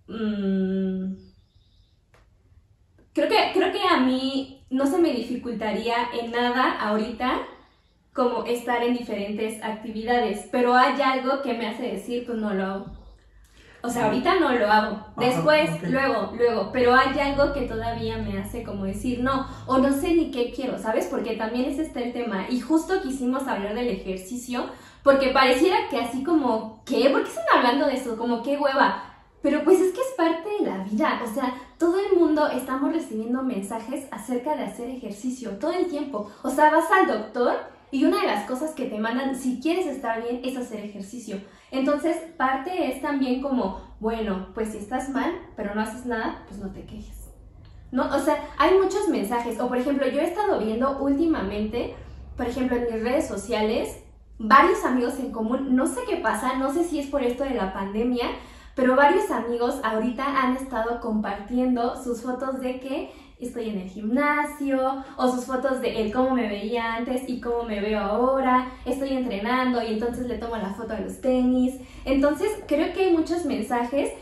[0.08, 1.14] mmm,
[3.12, 7.40] creo que, creo que a mí no se me dificultaría en nada ahorita
[8.12, 12.64] como estar en diferentes actividades, pero hay algo que me hace decir, pues no lo
[12.66, 12.95] hago.
[13.82, 15.06] O sea, ahorita no lo hago.
[15.16, 15.88] Después, ok.
[15.88, 20.14] luego, luego, pero hay algo que todavía me hace como decir no, o no sé
[20.14, 21.06] ni qué quiero, ¿sabes?
[21.06, 22.46] Porque también ese está el tema.
[22.48, 24.66] Y justo quisimos hablar del ejercicio,
[25.02, 27.10] porque pareciera que así como, ¿qué?
[27.10, 28.16] ¿Por qué están hablando de eso?
[28.16, 29.04] Como, ¿qué hueva?
[29.42, 32.92] Pero pues es que es parte de la vida, o sea, todo el mundo estamos
[32.92, 36.30] recibiendo mensajes acerca de hacer ejercicio todo el tiempo.
[36.42, 37.54] O sea, vas al doctor
[37.90, 41.38] y una de las cosas que te mandan si quieres estar bien es hacer ejercicio.
[41.78, 46.58] Entonces, parte es también como, bueno, pues si estás mal, pero no haces nada, pues
[46.58, 47.30] no te quejes.
[47.92, 48.04] ¿No?
[48.14, 49.60] O sea, hay muchos mensajes.
[49.60, 51.94] O por ejemplo, yo he estado viendo últimamente,
[52.36, 54.02] por ejemplo, en mis redes sociales,
[54.38, 57.54] varios amigos en común, no sé qué pasa, no sé si es por esto de
[57.54, 58.26] la pandemia,
[58.74, 65.04] pero varios amigos ahorita han estado compartiendo sus fotos de que estoy en el gimnasio
[65.16, 69.10] o sus fotos de el cómo me veía antes y cómo me veo ahora, estoy
[69.10, 71.74] entrenando y entonces le tomo la foto a los tenis.
[72.04, 74.12] Entonces creo que hay muchos mensajes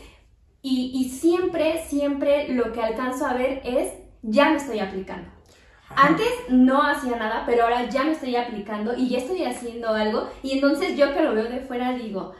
[0.61, 5.29] y, y siempre, siempre lo que alcanzo a ver es ya me estoy aplicando.
[5.95, 10.29] Antes no hacía nada, pero ahora ya me estoy aplicando y ya estoy haciendo algo
[10.43, 12.33] y entonces yo que lo veo de fuera digo,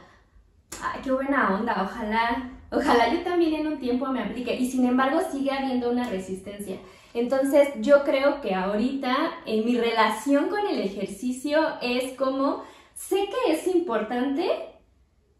[0.82, 4.54] ay, qué buena onda, ojalá, ojalá yo también en un tiempo me aplique.
[4.54, 6.76] Y sin embargo sigue habiendo una resistencia.
[7.14, 12.62] Entonces yo creo que ahorita en mi relación con el ejercicio es como,
[12.94, 14.46] sé que es importante,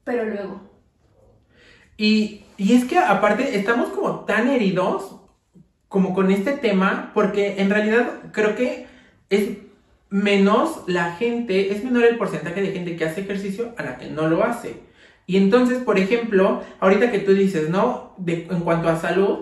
[0.04, 0.60] pero luego.
[1.98, 5.16] Y, y es que aparte estamos como tan heridos
[5.88, 8.86] como con este tema, porque en realidad creo que
[9.30, 9.58] es
[10.10, 14.10] menos la gente, es menor el porcentaje de gente que hace ejercicio a la que
[14.10, 14.85] no lo hace.
[15.26, 18.14] Y entonces, por ejemplo, ahorita que tú dices, ¿no?
[18.16, 19.40] De, en cuanto a salud,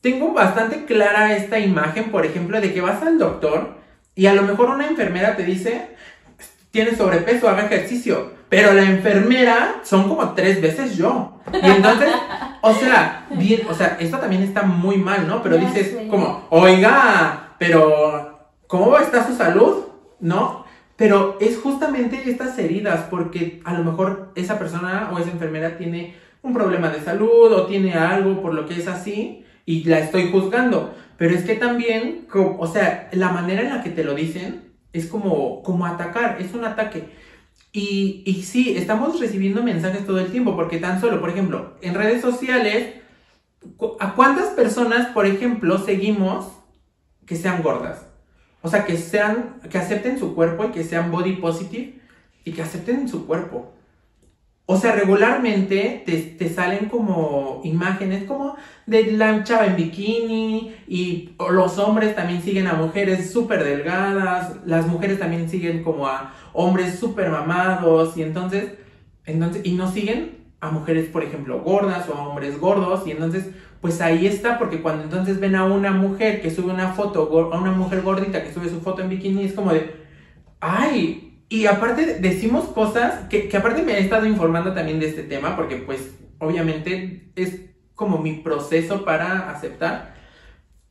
[0.00, 3.76] tengo bastante clara esta imagen, por ejemplo, de que vas al doctor
[4.14, 5.96] y a lo mejor una enfermera te dice,
[6.70, 8.32] tienes sobrepeso, haga ejercicio.
[8.48, 11.40] Pero la enfermera son como tres veces yo.
[11.54, 12.10] Y entonces,
[12.60, 15.42] o sea, bien, o sea, esto también está muy mal, ¿no?
[15.42, 19.84] Pero dices como, oiga, pero ¿cómo está su salud?
[20.20, 20.61] ¿No?
[21.02, 26.14] Pero es justamente estas heridas, porque a lo mejor esa persona o esa enfermera tiene
[26.42, 30.30] un problema de salud o tiene algo por lo que es así y la estoy
[30.30, 30.94] juzgando.
[31.18, 35.06] Pero es que también, o sea, la manera en la que te lo dicen es
[35.08, 37.08] como, como atacar, es un ataque.
[37.72, 41.94] Y, y sí, estamos recibiendo mensajes todo el tiempo, porque tan solo, por ejemplo, en
[41.94, 42.94] redes sociales,
[43.98, 46.46] ¿a cuántas personas, por ejemplo, seguimos
[47.26, 48.11] que sean gordas?
[48.62, 52.00] O sea, que sean, que acepten su cuerpo y que sean body positive
[52.44, 53.72] y que acepten su cuerpo.
[54.66, 61.34] O sea, regularmente te, te salen como imágenes como de la chava en bikini y
[61.50, 66.98] los hombres también siguen a mujeres súper delgadas, las mujeres también siguen como a hombres
[66.98, 68.74] súper mamados y entonces,
[69.26, 73.50] entonces, y no siguen a mujeres, por ejemplo, gordas o a hombres gordos y entonces,
[73.82, 77.60] pues ahí está, porque cuando entonces ven a una mujer que sube una foto, a
[77.60, 79.96] una mujer gordita que sube su foto en bikini, es como de,
[80.60, 85.24] ay, y aparte decimos cosas que, que aparte me he estado informando también de este
[85.24, 87.60] tema, porque pues obviamente es
[87.96, 90.14] como mi proceso para aceptar.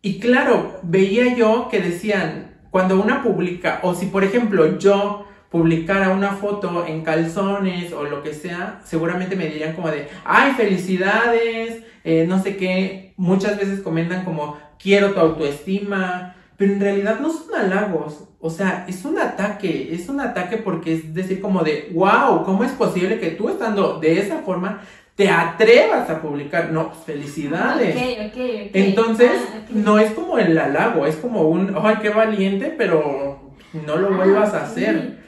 [0.01, 6.11] Y claro, veía yo que decían, cuando una publica, o si por ejemplo yo publicara
[6.11, 11.83] una foto en calzones o lo que sea, seguramente me dirían como de, ay, felicidades,
[12.05, 17.31] eh, no sé qué, muchas veces comentan como, quiero tu autoestima, pero en realidad no
[17.31, 21.91] son halagos, o sea, es un ataque, es un ataque porque es decir como de,
[21.93, 24.81] wow, ¿cómo es posible que tú estando de esa forma
[25.15, 26.71] te atrevas a publicar?
[26.71, 27.93] No, pues, felicidades.
[28.73, 33.53] Entonces, ah, no es como el halago, es como un, ay, qué valiente, pero
[33.85, 35.20] no lo vuelvas a ah,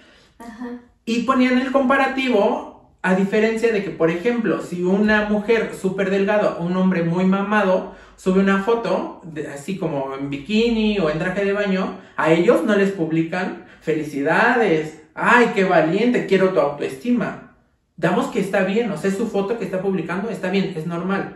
[1.06, 6.58] Y ponían el comparativo, a diferencia de que, por ejemplo, si una mujer súper delgada
[6.60, 9.22] o un hombre muy mamado sube una foto,
[9.54, 15.04] así como en bikini o en traje de baño, a ellos no les publican felicidades,
[15.14, 17.56] ay, qué valiente, quiero tu autoestima.
[17.98, 21.36] Damos que está bien, o sea, su foto que está publicando está bien, es normal.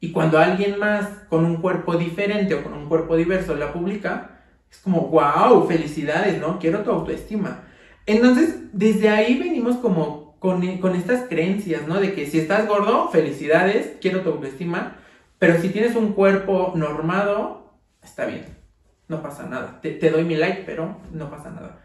[0.00, 4.38] Y cuando alguien más con un cuerpo diferente o con un cuerpo diverso la publica,
[4.70, 6.58] es como, wow, felicidades, ¿no?
[6.58, 7.62] Quiero tu autoestima.
[8.08, 12.00] Entonces, desde ahí venimos como con, estas creencias, ¿no?
[12.00, 14.96] De que si estás gordo, felicidades, quiero tu autoestima,
[15.38, 18.46] pero si tienes un cuerpo normado, está bien,
[19.08, 19.82] no pasa nada.
[19.82, 21.82] Te, doy mi like, pero no pasa nada.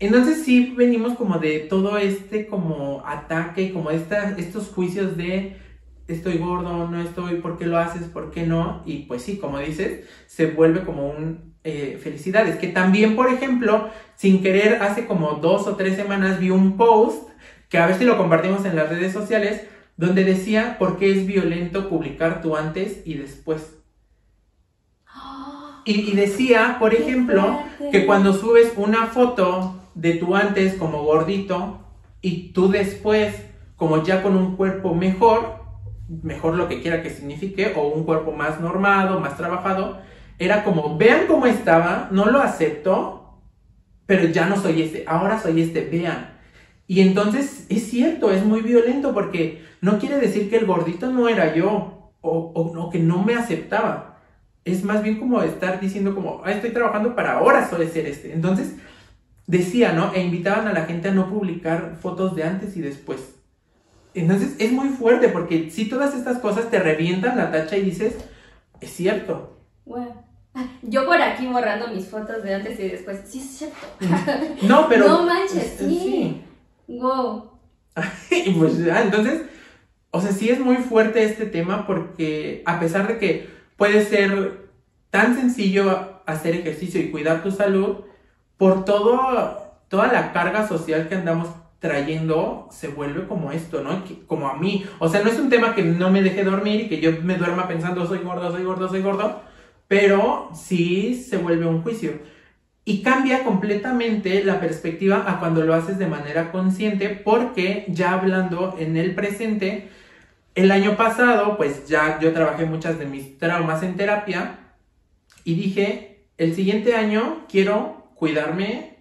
[0.00, 5.56] Entonces sí venimos como de todo este como ataque, como esta, estos juicios de
[6.08, 8.08] estoy gordo, no estoy, ¿por qué lo haces?
[8.08, 8.82] ¿Por qué no?
[8.86, 12.56] Y pues sí, como dices, se vuelve como un eh, felicidades.
[12.56, 17.30] Que también, por ejemplo, sin querer, hace como dos o tres semanas vi un post,
[17.70, 21.26] que a ver si lo compartimos en las redes sociales, donde decía por qué es
[21.26, 23.78] violento publicar tu antes y después.
[25.86, 31.80] Y, y decía, por ejemplo, que cuando subes una foto de tu antes como gordito
[32.20, 33.34] y tú después
[33.76, 35.64] como ya con un cuerpo mejor,
[36.22, 40.02] mejor lo que quiera que signifique, o un cuerpo más normado, más trabajado,
[40.38, 43.19] era como, vean cómo estaba, no lo acepto,
[44.10, 46.30] pero ya no soy este, ahora soy este, vean.
[46.88, 51.28] Y entonces es cierto, es muy violento porque no quiere decir que el gordito no
[51.28, 54.18] era yo o, o, que no me aceptaba.
[54.64, 58.32] Es más bien como estar diciendo como, ah, estoy trabajando para ahora soy ser este.
[58.32, 58.74] Entonces
[59.46, 60.12] decía, ¿no?
[60.12, 63.36] E invitaban a la gente a no publicar fotos de antes y después.
[64.12, 68.16] Entonces es muy fuerte porque si todas estas cosas te revientan la tacha y dices,
[68.80, 69.56] es cierto.
[69.86, 70.29] Bueno.
[70.82, 73.20] Yo por aquí borrando mis fotos de antes y después.
[73.26, 73.86] Sí, es cierto.
[74.62, 75.08] No, pero.
[75.08, 76.42] No manches, sí.
[76.88, 77.50] Wow.
[78.58, 79.42] pues entonces,
[80.10, 84.68] o sea, sí es muy fuerte este tema porque a pesar de que puede ser
[85.10, 87.98] tan sencillo hacer ejercicio y cuidar tu salud,
[88.56, 89.58] por todo,
[89.88, 91.48] toda la carga social que andamos
[91.80, 94.04] trayendo, se vuelve como esto, ¿no?
[94.26, 94.84] Como a mí.
[94.98, 97.36] O sea, no es un tema que no me deje dormir y que yo me
[97.36, 99.49] duerma pensando soy gordo, soy gordo, soy gordo
[99.90, 102.12] pero sí se vuelve un juicio.
[102.84, 108.76] Y cambia completamente la perspectiva a cuando lo haces de manera consciente, porque ya hablando
[108.78, 109.88] en el presente,
[110.54, 114.60] el año pasado, pues ya yo trabajé muchas de mis traumas en terapia
[115.42, 118.98] y dije, el siguiente año quiero cuidarme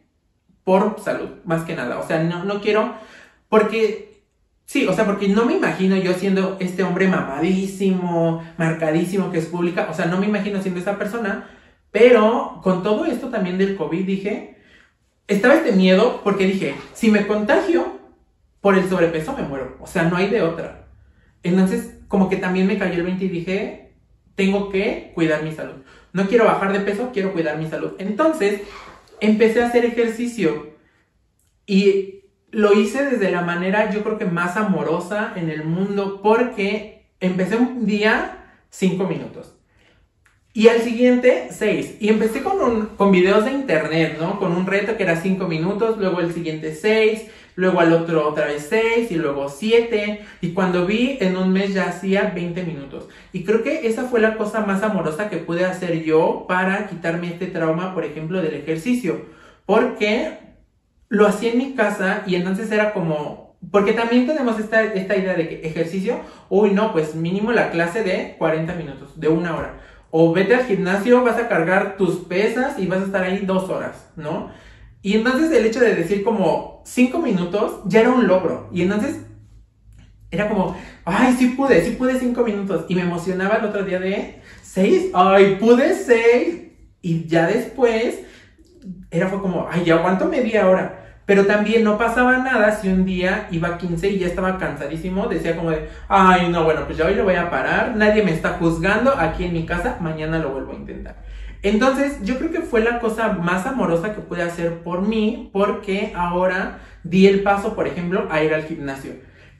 [0.64, 2.00] por salud, más que nada.
[2.00, 2.96] O sea, no, no quiero,
[3.48, 4.09] porque
[4.70, 9.48] Sí, o sea, porque no me imagino yo siendo este hombre mamadísimo, marcadísimo que es
[9.48, 11.50] pública, o sea, no me imagino siendo esa persona,
[11.90, 14.58] pero con todo esto también del COVID dije,
[15.28, 17.98] estaba este miedo porque dije, si me contagio
[18.62, 20.86] por el sobrepeso me muero, o sea, no hay de otra.
[21.42, 23.94] Entonces, como que también me cayó el 20 y dije,
[24.36, 25.78] tengo que cuidar mi salud.
[26.14, 27.94] No quiero bajar de peso, quiero cuidar mi salud.
[27.98, 28.62] Entonces,
[29.20, 30.76] empecé a hacer ejercicio
[31.66, 32.19] y
[32.52, 37.58] lo hice desde la manera, yo creo que más amorosa en el mundo, porque empecé
[37.58, 39.56] un día cinco minutos.
[40.52, 41.96] Y al siguiente, seis.
[42.00, 44.40] Y empecé con, un, con videos de internet, ¿no?
[44.40, 48.48] Con un reto que era cinco minutos, luego el siguiente seis, luego al otro otra
[48.48, 50.26] vez seis y luego siete.
[50.42, 53.08] Y cuando vi, en un mes ya hacía 20 minutos.
[53.32, 57.28] Y creo que esa fue la cosa más amorosa que pude hacer yo para quitarme
[57.28, 59.28] este trauma, por ejemplo, del ejercicio.
[59.68, 60.49] Porque
[61.10, 65.34] lo hacía en mi casa y entonces era como, porque también tenemos esta, esta idea
[65.34, 66.20] de que ejercicio,
[66.50, 69.80] uy, no, pues mínimo la clase de 40 minutos, de una hora.
[70.12, 73.70] O vete al gimnasio, vas a cargar tus pesas y vas a estar ahí dos
[73.70, 74.52] horas, ¿no?
[75.02, 78.70] Y entonces el hecho de decir como cinco minutos ya era un logro.
[78.72, 79.22] Y entonces
[80.32, 82.86] era como, ay, sí pude, sí pude cinco minutos.
[82.90, 86.64] Y me emocionaba el otro día de seis, ay, pude seis.
[87.02, 88.20] Y ya después
[89.12, 90.96] era fue como, ay, ya aguanto media hora.
[91.26, 95.28] Pero también no pasaba nada si un día iba a 15 y ya estaba cansadísimo,
[95.28, 98.32] decía como de, ay, no, bueno, pues ya hoy lo voy a parar, nadie me
[98.32, 101.18] está juzgando aquí en mi casa, mañana lo vuelvo a intentar.
[101.62, 106.14] Entonces, yo creo que fue la cosa más amorosa que pude hacer por mí, porque
[106.16, 109.14] ahora di el paso, por ejemplo, a ir al gimnasio.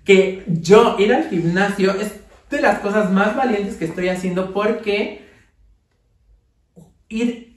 [0.04, 5.28] Que yo ir al gimnasio es de las cosas más valientes que estoy haciendo porque
[7.10, 7.49] ir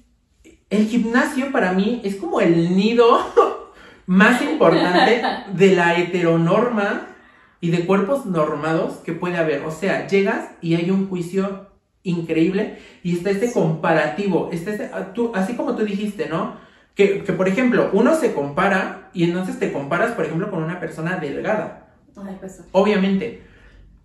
[0.72, 3.20] el gimnasio para mí es como el nido
[4.06, 7.08] más importante de la heteronorma
[7.60, 9.64] y de cuerpos normados que puede haber.
[9.64, 11.68] O sea, llegas y hay un juicio
[12.02, 16.56] increíble y está este comparativo, está este, ah, tú, así como tú dijiste, ¿no?
[16.96, 20.80] Que, que, por ejemplo, uno se compara y entonces te comparas, por ejemplo, con una
[20.80, 21.94] persona delgada.
[22.14, 23.42] Pues Obviamente.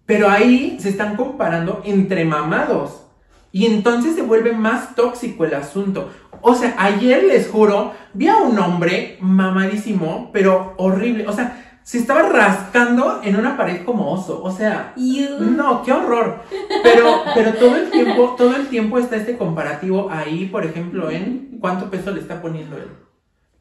[0.06, 3.08] Pero ahí se están comparando entre mamados.
[3.51, 6.12] Y entonces se vuelve más tóxico el asunto.
[6.41, 11.28] O sea, ayer les juro, vi a un hombre mamadísimo, pero horrible.
[11.28, 14.43] O sea, se estaba rascando en una pared como oso.
[14.43, 14.93] O sea,
[15.39, 16.41] no, qué horror.
[16.84, 21.58] Pero, pero todo el tiempo, todo el tiempo está este comparativo ahí, por ejemplo, en
[21.62, 22.89] cuánto peso le está poniendo él.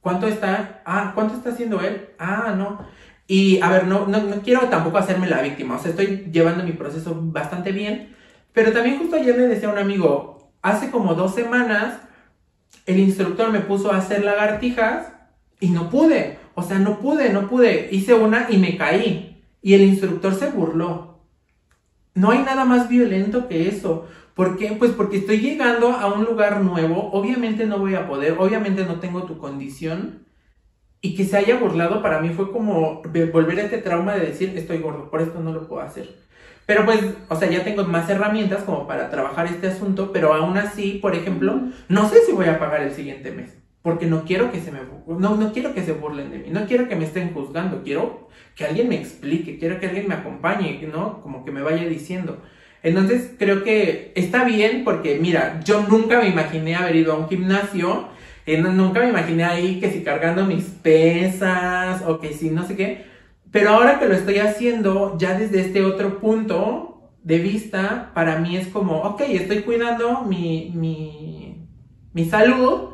[0.01, 0.83] ¿Cuánto está?
[0.85, 2.11] Ah, ¿cuánto está haciendo él?
[2.19, 2.81] Ah, no.
[3.29, 5.77] Y a ver, no, no, no quiero tampoco hacerme la víctima.
[5.77, 8.15] O sea, estoy llevando mi proceso bastante bien.
[8.53, 12.01] Pero también justo ayer me decía un amigo, hace como dos semanas,
[12.87, 15.13] el instructor me puso a hacer lagartijas
[15.61, 16.39] y no pude.
[16.55, 17.89] O sea, no pude, no pude.
[17.91, 19.43] Hice una y me caí.
[19.61, 21.21] Y el instructor se burló.
[22.15, 24.07] No hay nada más violento que eso.
[24.35, 24.73] ¿Por qué?
[24.79, 27.11] Pues porque estoy llegando a un lugar nuevo.
[27.13, 28.37] Obviamente no voy a poder.
[28.39, 30.27] Obviamente no tengo tu condición.
[31.01, 34.57] Y que se haya burlado para mí fue como volver a este trauma de decir
[34.57, 35.11] estoy gordo.
[35.11, 36.26] Por esto no lo puedo hacer.
[36.67, 40.59] Pero pues, o sea, ya tengo más herramientas como para trabajar este asunto, pero aún
[40.59, 44.51] así, por ejemplo, no sé si voy a pagar el siguiente mes porque no quiero
[44.51, 47.05] que se me no, no quiero que se burlen de mí, no quiero que me
[47.05, 51.23] estén juzgando, quiero que alguien me explique, quiero que alguien me acompañe, ¿no?
[51.23, 52.43] Como que me vaya diciendo.
[52.83, 57.29] Entonces creo que está bien porque mira, yo nunca me imaginé haber ido a un
[57.29, 58.09] gimnasio,
[58.45, 62.75] eh, nunca me imaginé ahí que si cargando mis pesas o que si no sé
[62.75, 63.05] qué,
[63.57, 68.55] pero ahora que lo estoy haciendo ya desde este otro punto de vista, para mí
[68.55, 71.67] es como, ok, estoy cuidando mi, mi,
[72.13, 72.91] mi salud,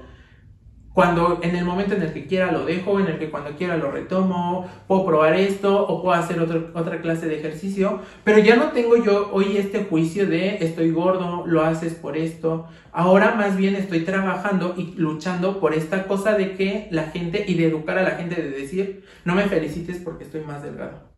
[0.92, 3.76] cuando en el momento en el que quiera lo dejo, en el que cuando quiera
[3.76, 8.72] lo retomo, puedo probar esto o puedo hacer otra clase de ejercicio, pero ya no
[8.72, 12.66] tengo yo hoy este juicio de estoy gordo, lo haces por esto.
[12.92, 17.54] Ahora más bien estoy trabajando y luchando por esta cosa de que la gente y
[17.54, 21.10] de educar a la gente de decir, no me felicites porque estoy más delgado.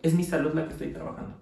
[0.00, 1.40] Es mi salud la que estoy trabajando.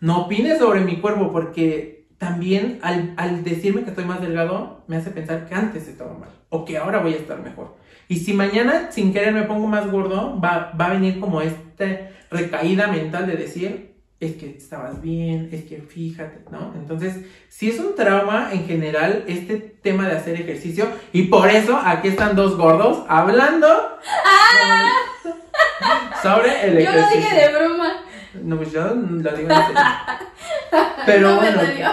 [0.00, 5.10] No opines sobre mi cuerpo porque también al, decirme que estoy más delgado, me hace
[5.10, 7.76] pensar que antes estaba mal o que ahora voy a estar mejor.
[8.08, 11.84] Y si mañana sin querer me pongo más gordo, va, va a venir como esta
[12.30, 16.72] recaída mental de decir, es que estabas bien, es que fíjate, ¿no?
[16.76, 21.78] Entonces, si es un trauma en general este tema de hacer ejercicio y por eso
[21.82, 23.68] aquí están dos gordos hablando
[24.24, 24.88] ¡Ah!
[26.22, 27.00] sobre el ejercicio.
[27.00, 28.04] Yo lo dije de broma.
[28.42, 30.28] No, pues yo lo digo en serio.
[31.06, 31.62] Pero bueno.
[31.62, 31.88] Me dolió.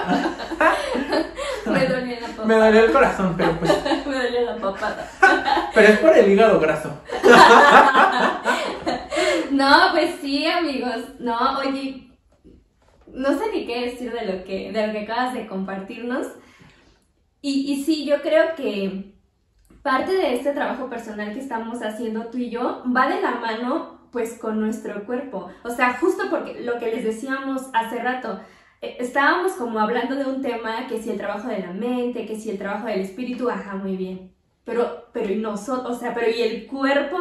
[1.71, 2.45] me dolió la papada.
[2.45, 3.71] Me dolió el corazón, pero pues.
[4.07, 5.09] me dolió la papada.
[5.73, 6.99] pero es por el hígado graso.
[9.51, 10.97] no, pues sí, amigos.
[11.19, 12.07] No, oye.
[13.07, 16.27] No sé ni qué decir de lo que, de lo que acabas de compartirnos.
[17.41, 19.11] Y, y sí, yo creo que
[19.81, 24.00] parte de este trabajo personal que estamos haciendo tú y yo va de la mano
[24.11, 25.49] pues con nuestro cuerpo.
[25.63, 28.39] O sea, justo porque lo que les decíamos hace rato,
[28.81, 32.39] eh, estábamos como hablando de un tema que si el trabajo de la mente, que
[32.39, 34.31] si el trabajo del espíritu, ajá, muy bien.
[34.65, 37.17] Pero, pero y nosotros, o sea, pero y el cuerpo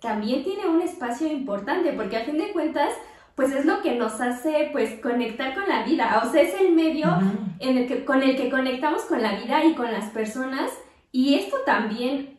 [0.00, 2.90] también tiene un espacio importante, porque a fin de cuentas,
[3.34, 6.72] pues es lo que nos hace pues conectar con la vida, o sea, es el
[6.72, 7.08] medio
[7.58, 10.70] en el que, con el que conectamos con la vida y con las personas,
[11.10, 12.38] y esto también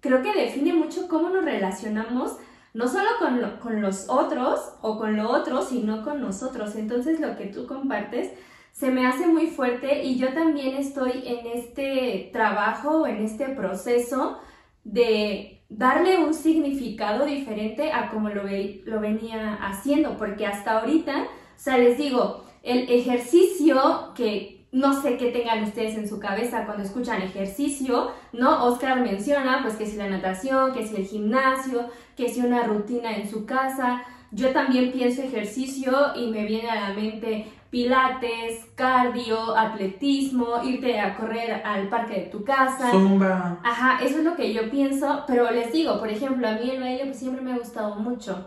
[0.00, 2.38] creo que define mucho cómo nos relacionamos
[2.76, 6.76] no solo con, con los otros o con lo otro, sino con nosotros.
[6.76, 8.32] Entonces lo que tú compartes
[8.72, 14.38] se me hace muy fuerte y yo también estoy en este trabajo, en este proceso
[14.84, 21.58] de darle un significado diferente a como lo, lo venía haciendo, porque hasta ahorita, o
[21.58, 26.84] sea, les digo, el ejercicio que no sé qué tengan ustedes en su cabeza cuando
[26.84, 28.66] escuchan ejercicio, ¿no?
[28.66, 33.16] Oscar menciona, pues que si la natación, que si el gimnasio, que si una rutina
[33.16, 34.02] en su casa.
[34.32, 41.16] Yo también pienso ejercicio y me viene a la mente pilates, cardio, atletismo, irte a
[41.16, 42.90] correr al parque de tu casa.
[42.90, 43.58] Zumba.
[43.64, 46.80] Ajá, eso es lo que yo pienso, pero les digo, por ejemplo, a mí el
[46.80, 48.46] baile pues, siempre me ha gustado mucho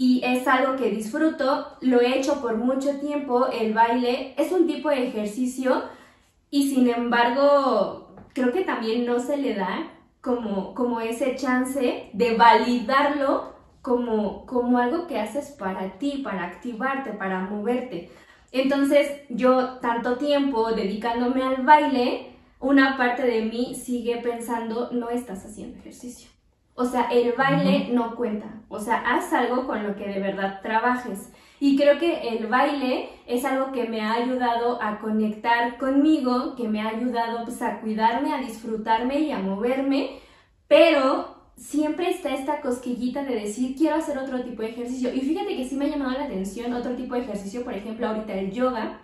[0.00, 4.68] y es algo que disfruto, lo he hecho por mucho tiempo, el baile es un
[4.68, 5.82] tipo de ejercicio
[6.50, 9.90] y sin embargo creo que también no se le da
[10.20, 17.10] como, como ese chance de validarlo como, como algo que haces para ti, para activarte,
[17.10, 18.08] para moverte.
[18.52, 25.44] Entonces yo tanto tiempo dedicándome al baile, una parte de mí sigue pensando, no estás
[25.44, 26.37] haciendo ejercicio.
[26.80, 28.46] O sea, el baile no cuenta.
[28.68, 31.32] O sea, haz algo con lo que de verdad trabajes.
[31.58, 36.68] Y creo que el baile es algo que me ha ayudado a conectar conmigo, que
[36.68, 40.20] me ha ayudado pues, a cuidarme, a disfrutarme y a moverme,
[40.68, 45.12] pero siempre está esta cosquillita de decir quiero hacer otro tipo de ejercicio.
[45.12, 48.06] Y fíjate que sí me ha llamado la atención otro tipo de ejercicio, por ejemplo,
[48.06, 49.00] ahorita el yoga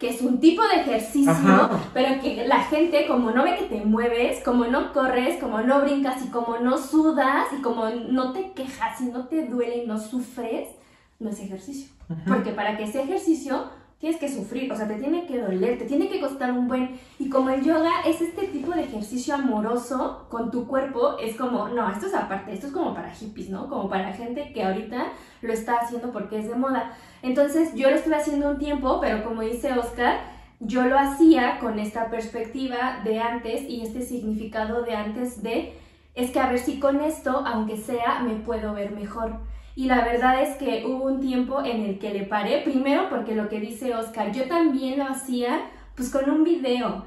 [0.00, 3.84] que es un tipo de ejercicio, pero que la gente como no ve que te
[3.84, 8.52] mueves, como no corres, como no brincas y como no sudas y como no te
[8.52, 10.70] quejas y no te duele y no sufres,
[11.18, 11.92] no es ejercicio.
[12.26, 13.68] Porque para que sea ejercicio
[14.00, 16.98] tienes que sufrir, o sea, te tiene que doler, te tiene que costar un buen...
[17.18, 21.68] Y como el yoga es este tipo de ejercicio amoroso con tu cuerpo, es como,
[21.68, 23.68] no, esto es aparte, esto es como para hippies, ¿no?
[23.68, 25.08] Como para gente que ahorita
[25.42, 26.96] lo está haciendo porque es de moda.
[27.20, 30.18] Entonces yo lo estuve haciendo un tiempo, pero como dice Oscar,
[30.60, 35.74] yo lo hacía con esta perspectiva de antes y este significado de antes de,
[36.14, 39.40] es que a ver si con esto, aunque sea, me puedo ver mejor.
[39.80, 43.34] Y la verdad es que hubo un tiempo en el que le paré, primero porque
[43.34, 47.06] lo que dice Oscar, yo también lo hacía pues con un video.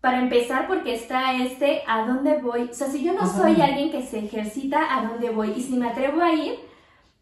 [0.00, 2.62] Para empezar, porque está este, ¿a dónde voy?
[2.62, 5.52] O sea, si yo no soy alguien que se ejercita, ¿a dónde voy?
[5.56, 6.58] Y si me atrevo a ir,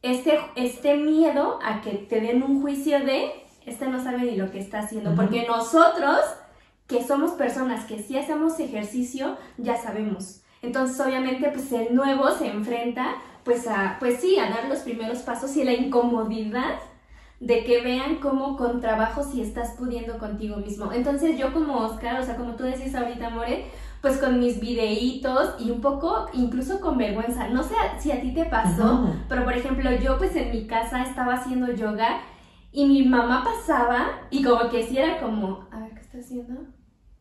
[0.00, 3.30] este, este miedo a que te den un juicio de,
[3.66, 6.20] este no sabe ni lo que está haciendo, porque nosotros,
[6.86, 10.41] que somos personas que sí hacemos ejercicio, ya sabemos.
[10.62, 15.18] Entonces, obviamente, pues el nuevo se enfrenta pues a, pues sí, a dar los primeros
[15.18, 16.78] pasos y la incomodidad
[17.40, 20.92] de que vean cómo con trabajo si estás pudiendo contigo mismo.
[20.92, 23.66] Entonces yo como Oscar, o sea, como tú decís ahorita, More,
[24.00, 27.48] pues con mis videitos y un poco incluso con vergüenza.
[27.48, 31.02] No sé si a ti te pasó, pero por ejemplo yo pues en mi casa
[31.02, 32.20] estaba haciendo yoga
[32.70, 36.62] y mi mamá pasaba y como que si era como, a ver, ¿qué está haciendo?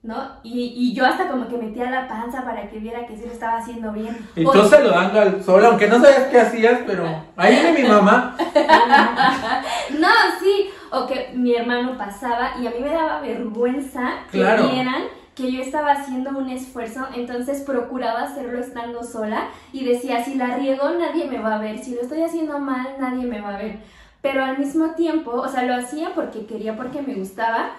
[0.04, 0.16] ¿No?
[0.42, 3.32] Y, y, yo hasta como que metía la panza para que viera que sí lo
[3.32, 4.18] estaba haciendo bien.
[4.36, 8.36] Y tú saludando al sol, aunque no sabías qué hacías, pero ahí viene mi mamá.
[10.00, 15.04] no, sí, o que mi hermano pasaba y a mí me daba vergüenza que vieran
[15.36, 20.58] que yo estaba haciendo un esfuerzo, entonces procuraba hacerlo estando sola y decía, si la
[20.58, 23.58] riego nadie me va a ver, si lo estoy haciendo mal nadie me va a
[23.58, 23.80] ver.
[24.22, 27.72] Pero al mismo tiempo, o sea, lo hacía porque quería, porque me gustaba,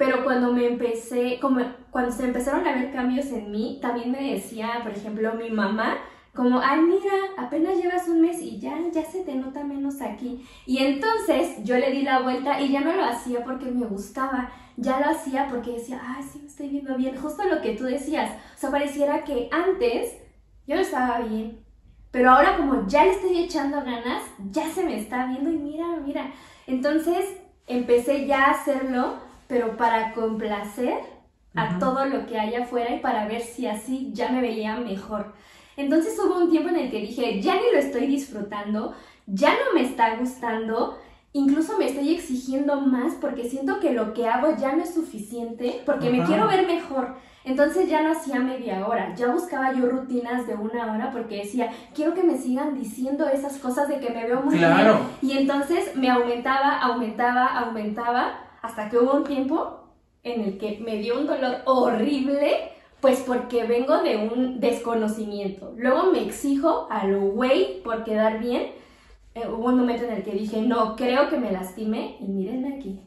[0.00, 4.32] pero cuando me empecé, como cuando se empezaron a ver cambios en mí, también me
[4.32, 5.98] decía, por ejemplo, mi mamá,
[6.34, 10.42] como, ay, mira, apenas llevas un mes y ya, ya se te nota menos aquí.
[10.64, 14.50] Y entonces yo le di la vuelta y ya no lo hacía porque me gustaba,
[14.78, 17.84] ya lo hacía porque decía, ay, sí, me estoy viendo bien, justo lo que tú
[17.84, 18.30] decías.
[18.56, 20.16] O sea, pareciera que antes
[20.66, 21.62] yo no estaba bien,
[22.10, 25.88] pero ahora como ya le estoy echando ganas, ya se me está viendo y mira,
[26.02, 26.32] mira.
[26.66, 27.36] Entonces
[27.66, 31.00] empecé ya a hacerlo pero para complacer
[31.56, 35.34] a todo lo que hay afuera y para ver si así ya me veía mejor.
[35.76, 38.94] Entonces hubo un tiempo en el que dije, ya ni lo estoy disfrutando,
[39.26, 40.98] ya no me está gustando,
[41.32, 45.82] incluso me estoy exigiendo más porque siento que lo que hago ya no es suficiente,
[45.84, 47.16] porque me quiero ver mejor.
[47.42, 51.72] Entonces ya no hacía media hora, ya buscaba yo rutinas de una hora porque decía,
[51.94, 54.70] quiero que me sigan diciendo esas cosas de que me veo muy bien.
[55.22, 59.80] Y entonces me aumentaba, aumentaba, aumentaba hasta que hubo un tiempo
[60.22, 65.72] en el que me dio un dolor horrible, pues porque vengo de un desconocimiento.
[65.76, 68.72] Luego me exijo a lo güey por quedar bien.
[69.34, 72.76] Eh, hubo un momento en el que dije, no, creo que me lastimé y mírenme
[72.76, 73.00] aquí.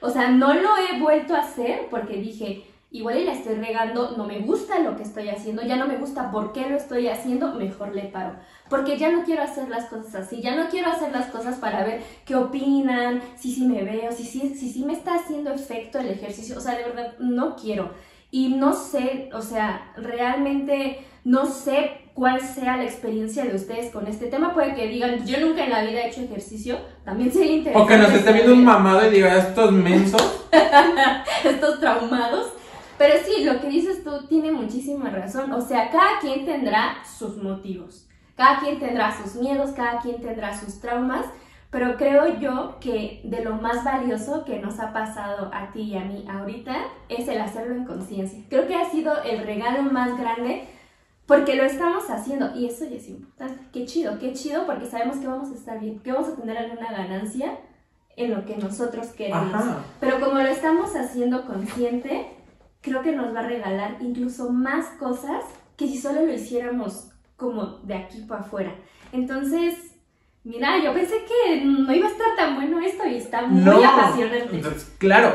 [0.00, 4.14] O sea, no lo he vuelto a hacer porque dije, igual y la estoy regando,
[4.16, 7.08] no me gusta lo que estoy haciendo, ya no me gusta por qué lo estoy
[7.08, 8.36] haciendo, mejor le paro.
[8.68, 11.84] Porque ya no quiero hacer las cosas así, ya no quiero hacer las cosas para
[11.84, 15.98] ver qué opinan, si sí me veo, si sí si, si me está haciendo efecto
[15.98, 17.92] el ejercicio, o sea, de verdad no quiero.
[18.30, 24.06] Y no sé, o sea, realmente no sé cuál sea la experiencia de ustedes con
[24.06, 24.52] este tema.
[24.52, 27.84] Puede que digan, yo nunca en la vida he hecho ejercicio, también sería interesante.
[27.84, 30.46] O que nos esté viendo un mamado y diga, estos mensos.
[31.44, 32.48] estos traumados.
[32.98, 35.52] Pero sí, lo que dices tú tiene muchísima razón.
[35.52, 38.07] O sea, cada quien tendrá sus motivos,
[38.38, 41.26] cada quien tendrá sus miedos, cada quien tendrá sus traumas,
[41.70, 45.96] Pero creo yo que de lo más valioso que nos ha pasado a ti y
[45.98, 46.74] a mí ahorita
[47.10, 48.42] es el hacerlo en conciencia.
[48.48, 50.66] Creo que ha sido el regalo más grande
[51.26, 53.60] porque lo estamos haciendo y eso ya es importante.
[53.70, 56.56] Qué chido, qué chido porque sabemos que vamos a estar bien, que vamos a tener
[56.56, 57.58] alguna ganancia
[58.16, 59.62] en lo que nosotros queremos.
[60.00, 62.30] Pero como lo estamos haciendo consciente,
[62.80, 65.44] creo que nos va a regalar incluso más cosas
[65.76, 68.74] que si solo lo hiciéramos como de aquí para afuera.
[69.12, 69.74] Entonces,
[70.44, 74.60] mira, yo pensé que no iba a estar tan bueno esto y está muy apasionante.
[74.98, 75.32] claro,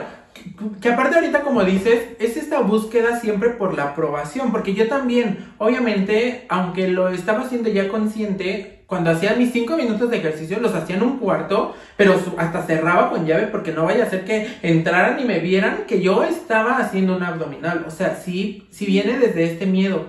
[0.82, 5.54] que aparte ahorita como dices, es esta búsqueda siempre por la aprobación, porque yo también,
[5.58, 10.76] obviamente, aunque lo estaba haciendo ya consciente, cuando hacía mis cinco minutos de ejercicio los
[10.76, 14.48] hacía en un cuarto, pero hasta cerraba con llave porque no vaya a ser que
[14.62, 17.86] entraran y me vieran que yo estaba haciendo un abdominal.
[17.88, 20.06] O sea, sí, sí viene desde este miedo.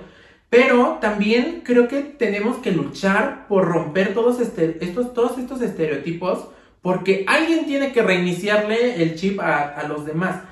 [0.54, 6.46] Pero también creo que tenemos que luchar por romper todos, este, estos, todos estos estereotipos
[6.80, 10.42] porque alguien tiene que reiniciarle el chip a, los demás.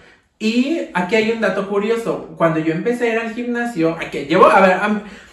[0.41, 2.35] Y aquí hay un dato curioso.
[2.37, 4.81] Cuando yo empecé a ir al gimnasio, que llevo, a ver,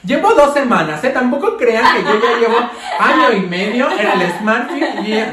[0.04, 1.10] llevo dos semanas, ¿eh?
[1.10, 2.58] Tampoco crean que yo ya llevo
[3.00, 4.70] año y medio en el Smart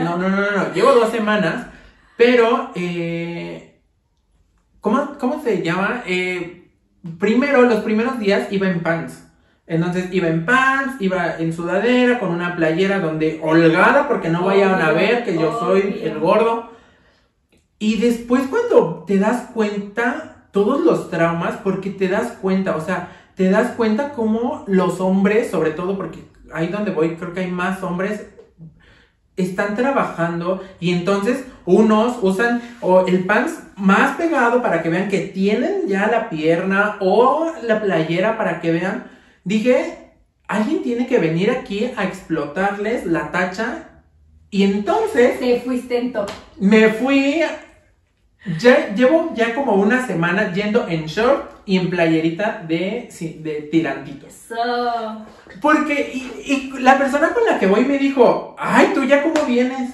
[0.01, 1.66] no, no, no, no, no, llevo dos semanas.
[2.16, 3.82] Pero, eh,
[4.80, 6.05] ¿cómo, ¿cómo se llama?
[6.07, 6.70] Eh,
[7.18, 9.26] primero, los primeros días iba en pants.
[9.66, 14.80] Entonces iba en pants, iba en sudadera, con una playera donde holgada, porque no vayan
[14.80, 16.70] a ver que yo soy el gordo.
[17.78, 23.08] Y después cuando te das cuenta, todos los traumas, porque te das cuenta, o sea,
[23.34, 27.50] te das cuenta cómo los hombres, sobre todo porque ahí donde voy, creo que hay
[27.50, 28.26] más hombres,
[29.36, 35.20] están trabajando y entonces unos usan o el pants más pegado para que vean que
[35.20, 39.15] tienen ya la pierna o la playera para que vean
[39.47, 40.11] Dije,
[40.49, 44.03] alguien tiene que venir aquí a explotarles la tacha.
[44.51, 45.38] Y entonces...
[45.38, 46.28] Te fuiste en top.
[46.59, 47.42] Me fui...
[48.59, 53.09] Ya, llevo ya como una semana yendo en short y en playerita de,
[53.40, 54.34] de tirantitos.
[55.61, 59.47] Porque, y, y, la persona con la que voy me dijo, ay, tú ya cómo
[59.47, 59.92] vienes.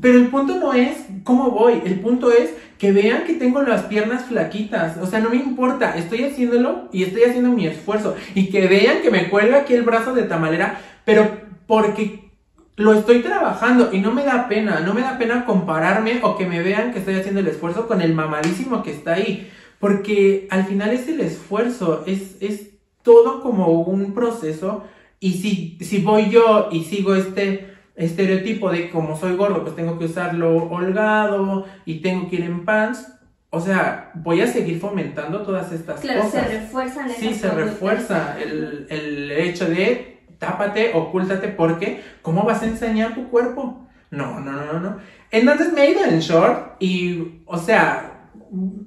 [0.00, 3.82] Pero el punto no es cómo voy, el punto es que vean que tengo las
[3.84, 4.96] piernas flaquitas.
[4.98, 8.14] O sea, no me importa, estoy haciéndolo y estoy haciendo mi esfuerzo.
[8.34, 11.28] Y que vean que me cuelga aquí el brazo de tamalera, pero
[11.66, 12.30] porque
[12.76, 16.46] lo estoy trabajando y no me da pena, no me da pena compararme o que
[16.46, 19.50] me vean que estoy haciendo el esfuerzo con el mamadísimo que está ahí.
[19.78, 22.70] Porque al final es el esfuerzo, es, es
[23.02, 24.84] todo como un proceso.
[25.18, 29.98] Y si, si voy yo y sigo este estereotipo de como soy gordo, pues tengo
[29.98, 33.12] que usarlo holgado y tengo que ir en pants.
[33.50, 36.46] O sea, voy a seguir fomentando todas estas claro, cosas.
[36.46, 42.66] se refuerzan Sí, se refuerza el, el hecho de tápate, ocúltate, porque ¿cómo vas a
[42.66, 43.86] enseñar tu cuerpo?
[44.10, 44.96] No, no, no, no.
[45.30, 48.30] Entonces me he ido en short y, o sea,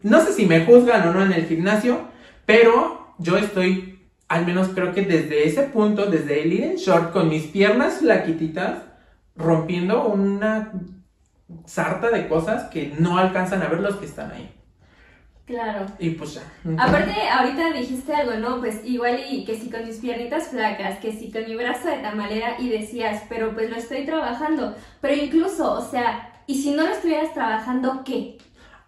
[0.03, 2.01] no sé si me juzgan o no en el gimnasio,
[2.45, 7.11] pero yo estoy, al menos creo que desde ese punto, desde el ir en short
[7.11, 8.88] con mis piernas flaquititas,
[9.39, 10.71] rompiendo una
[11.65, 14.53] sarta de cosas que no alcanzan a ver los que están ahí.
[15.45, 15.87] Claro.
[15.97, 16.43] Y pues ya.
[16.77, 18.59] Aparte, ahorita dijiste algo, ¿no?
[18.59, 21.97] Pues igual y que si con mis piernitas flacas, que si con mi brazo de
[21.97, 24.75] tamalera y decías, pero pues lo estoy trabajando.
[25.01, 28.37] Pero incluso, o sea, y si no lo estuvieras trabajando, ¿qué?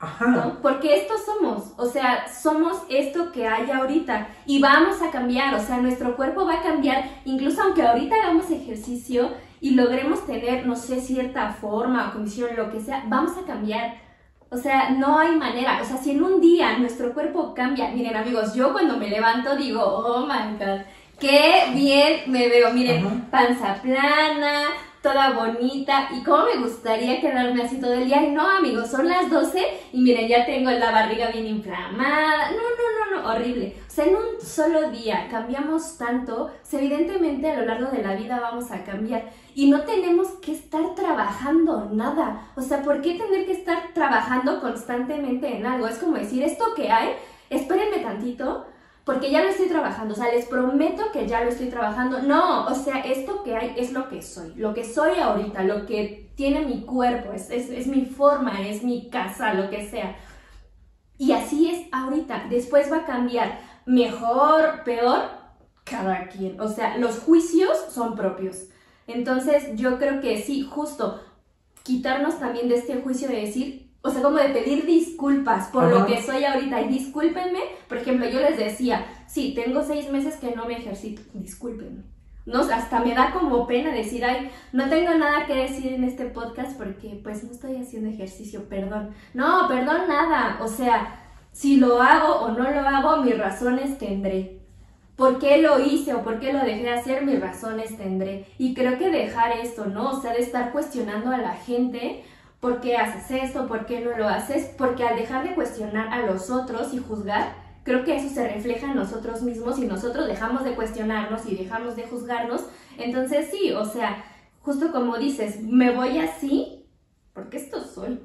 [0.02, 0.58] Ajá.
[0.64, 5.60] Porque esto somos, o sea, somos esto que hay ahorita y vamos a cambiar, o
[5.60, 9.30] sea, nuestro cuerpo va a cambiar, incluso aunque ahorita hagamos ejercicio
[9.62, 14.02] y logremos tener, no sé, cierta forma o condición, lo que sea, vamos a cambiar.
[14.50, 15.80] O sea, no hay manera.
[15.82, 19.56] O sea, si en un día nuestro cuerpo cambia, miren amigos, yo cuando me levanto
[19.56, 20.82] digo, oh my god,
[21.20, 22.74] qué bien me veo.
[22.74, 24.64] Miren, panza plana,
[25.02, 28.22] toda bonita y cómo me gustaría quedarme así todo el día.
[28.22, 29.60] No, amigos, son las 12
[29.94, 32.52] y miren, ya tengo la barriga bien inflamada.
[32.52, 33.76] No, no, no, no, horrible.
[33.88, 38.40] O sea, en un solo día cambiamos tanto, evidentemente a lo largo de la vida
[38.40, 42.48] vamos a cambiar y no tenemos que estar trabajando nada.
[42.56, 45.88] O sea, ¿por qué tener que estar trabajando constantemente en algo?
[45.88, 47.10] Es como decir, esto que hay,
[47.50, 48.66] espérenme tantito,
[49.04, 52.22] porque ya lo estoy trabajando, o sea, les prometo que ya lo estoy trabajando.
[52.22, 55.86] No, o sea, esto que hay es lo que soy, lo que soy ahorita, lo
[55.86, 60.16] que tiene mi cuerpo, es, es, mi forma, es mi casa, lo que sea.
[61.18, 65.22] Y así es ahorita, después va a cambiar mejor, peor,
[65.84, 66.60] cada quien.
[66.60, 68.68] O sea, los juicios son propios.
[69.08, 71.22] Entonces yo creo que sí, justo
[71.84, 76.06] quitarnos también de este juicio de decir, o sea, como de pedir disculpas por lo
[76.06, 77.60] que soy ahorita y discúlpenme.
[77.88, 82.04] Por ejemplo, yo les decía, sí, tengo seis meses que no me ejercito, discúlpenme.
[82.46, 86.26] No, hasta me da como pena decir, ay, no tengo nada que decir en este
[86.26, 89.12] podcast porque pues no estoy haciendo ejercicio, perdón.
[89.36, 90.58] No, perdón nada.
[90.62, 91.20] O sea,
[91.52, 94.62] si lo hago o no lo hago, mis razones tendré.
[95.16, 97.24] ¿Por qué lo hice o por qué lo dejé de hacer?
[97.24, 98.48] Mis razones tendré.
[98.58, 100.10] Y creo que dejar esto, ¿no?
[100.10, 102.24] O sea, de estar cuestionando a la gente,
[102.62, 103.68] ¿por qué haces esto?
[103.68, 104.72] ¿Por qué no lo haces?
[104.78, 107.54] Porque al dejar de cuestionar a los otros y juzgar,
[107.84, 111.98] creo que eso se refleja en nosotros mismos y nosotros dejamos de cuestionarnos y dejamos
[111.98, 112.62] de juzgarnos.
[112.98, 114.24] Entonces sí, o sea,
[114.62, 116.86] justo como dices, me voy así
[117.34, 118.20] porque esto soy.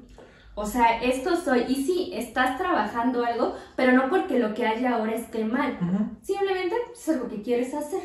[0.55, 1.65] O sea, esto soy.
[1.67, 5.77] Y sí, estás trabajando algo, pero no porque lo que hay ahora esté mal.
[6.21, 8.01] Simplemente es algo que quieres hacer,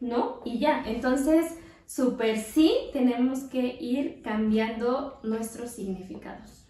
[0.00, 0.40] ¿no?
[0.44, 0.82] Y ya.
[0.86, 1.58] Entonces,
[1.94, 6.66] súper sí tenemos que ir cambiando nuestros significados.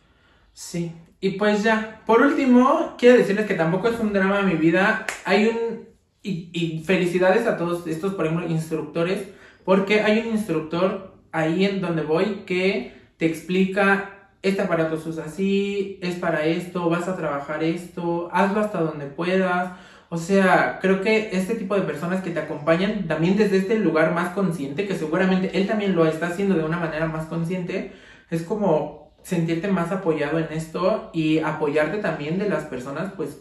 [0.52, 0.92] Sí.
[1.20, 5.06] Y pues ya, por último, quiero decirles que tampoco es un drama de mi vida.
[5.24, 5.88] Hay un...
[6.22, 9.28] Y, felicidades a todos estos, por ejemplo, instructores,
[9.64, 14.14] porque hay un instructor ahí en donde voy que te explica
[14.44, 19.06] este aparato se usa así, es para esto, vas a trabajar esto, hazlo hasta donde
[19.06, 19.72] puedas.
[20.08, 24.14] O sea, creo que este tipo de personas que te acompañan también desde este lugar
[24.14, 27.92] más consciente, que seguramente él también lo está haciendo de una manera más consciente,
[28.30, 33.40] es como sentirte más apoyado en esto y apoyarte también de las personas, pues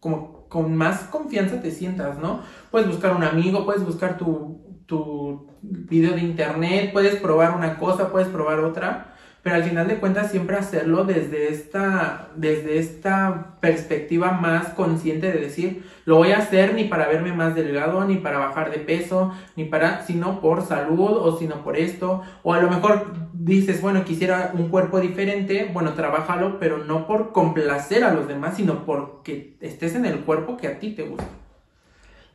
[0.00, 2.42] como con más confianza te sientas, ¿no?
[2.70, 8.10] Puedes buscar un amigo, puedes buscar tu, tu video de internet, puedes probar una cosa,
[8.10, 9.09] puedes probar otra
[9.42, 15.38] pero al final de cuentas siempre hacerlo desde esta, desde esta perspectiva más consciente de
[15.38, 19.32] decir, lo voy a hacer ni para verme más delgado, ni para bajar de peso,
[19.56, 24.04] ni para, sino por salud o sino por esto, o a lo mejor dices, bueno,
[24.04, 29.56] quisiera un cuerpo diferente, bueno, trabájalo, pero no por complacer a los demás, sino porque
[29.60, 31.28] estés en el cuerpo que a ti te gusta.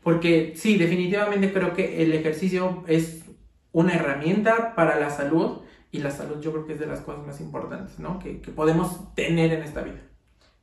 [0.02, 3.26] Porque sí, definitivamente creo que el ejercicio es
[3.72, 5.62] una herramienta para la salud,
[5.96, 8.20] y la salud yo creo que es de las cosas más importantes, ¿no?
[8.20, 10.02] Que, podemos tener en esta vida.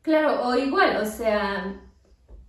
[0.02, 1.80] Claro, o igual, o sea,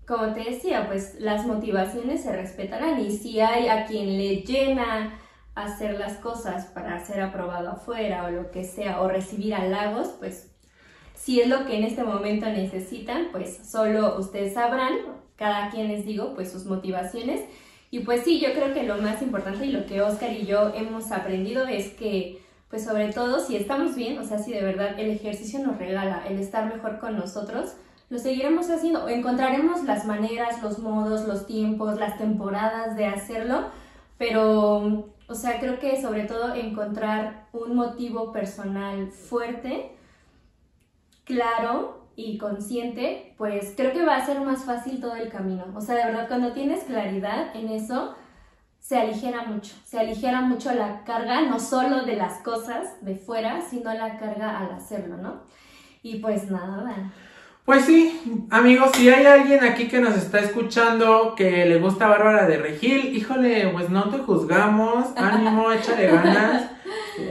[0.05, 5.17] como te decía, pues las motivaciones se respetarán y si hay a quien le llena
[5.55, 10.51] hacer las cosas para ser aprobado afuera o lo que sea, o recibir halagos, pues
[11.13, 14.93] si es lo que en este momento necesitan, pues solo ustedes sabrán,
[15.37, 17.41] cada quien les digo, pues sus motivaciones.
[17.91, 20.73] Y pues sí, yo creo que lo más importante y lo que Oscar y yo
[20.73, 22.42] hemos aprendido es que
[22.73, 26.23] pues sobre todo si estamos bien, o sea, si de verdad el ejercicio nos regala
[26.27, 27.75] el estar mejor con nosotros,
[28.09, 33.65] lo seguiremos haciendo encontraremos las maneras, los modos, los tiempos, las temporadas de hacerlo,
[34.17, 39.91] pero, o sea, creo que sobre todo encontrar un motivo personal fuerte,
[41.25, 45.65] claro y consciente, pues creo que va a ser más fácil todo el camino.
[45.75, 48.15] O sea, de verdad, cuando tienes claridad en eso,
[48.83, 53.61] se aligera mucho, se aligera mucho la carga, no solo de las cosas de fuera,
[53.61, 55.43] sino la carga al hacerlo, ¿no?
[56.01, 57.13] Y pues nada.
[57.63, 62.45] Pues sí, amigos, si hay alguien aquí que nos está escuchando que le gusta Bárbara
[62.45, 66.69] de Regil, híjole, pues no te juzgamos, ánimo, échale ganas.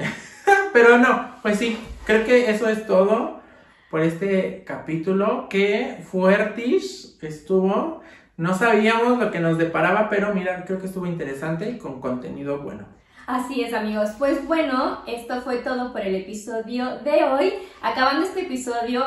[0.73, 3.43] Pero no, pues sí, creo que eso es todo
[3.91, 8.01] por este capítulo que Fuertis estuvo.
[8.43, 12.59] No sabíamos lo que nos deparaba, pero mira, creo que estuvo interesante y con contenido
[12.59, 12.87] bueno.
[13.29, 17.53] Así es amigos, pues bueno, esto fue todo por el episodio de hoy.
[17.83, 19.05] Acabando este episodio,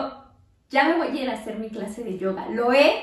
[0.69, 2.47] ya me voy a ir a hacer mi clase de yoga.
[2.47, 2.93] Lo he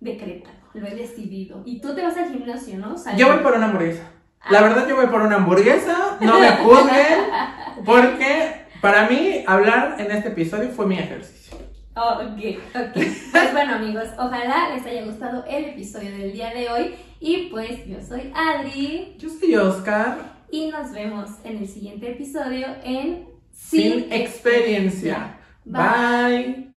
[0.00, 1.62] decretado, lo he decidido.
[1.64, 2.94] Y tú te vas al gimnasio, ¿no?
[3.16, 4.02] Yo voy por una hamburguesa.
[4.50, 4.62] La ah.
[4.62, 10.28] verdad yo voy por una hamburguesa, no me juzguen, porque para mí hablar en este
[10.28, 11.56] episodio fue mi ejercicio.
[12.02, 12.94] Oh, ok, ok.
[13.30, 16.94] Pues bueno amigos, ojalá les haya gustado el episodio del día de hoy.
[17.20, 19.16] Y pues yo soy Adri.
[19.18, 20.16] Yo soy Oscar.
[20.50, 25.38] Y nos vemos en el siguiente episodio en Sin, Experiencia.
[25.66, 26.68] Bye.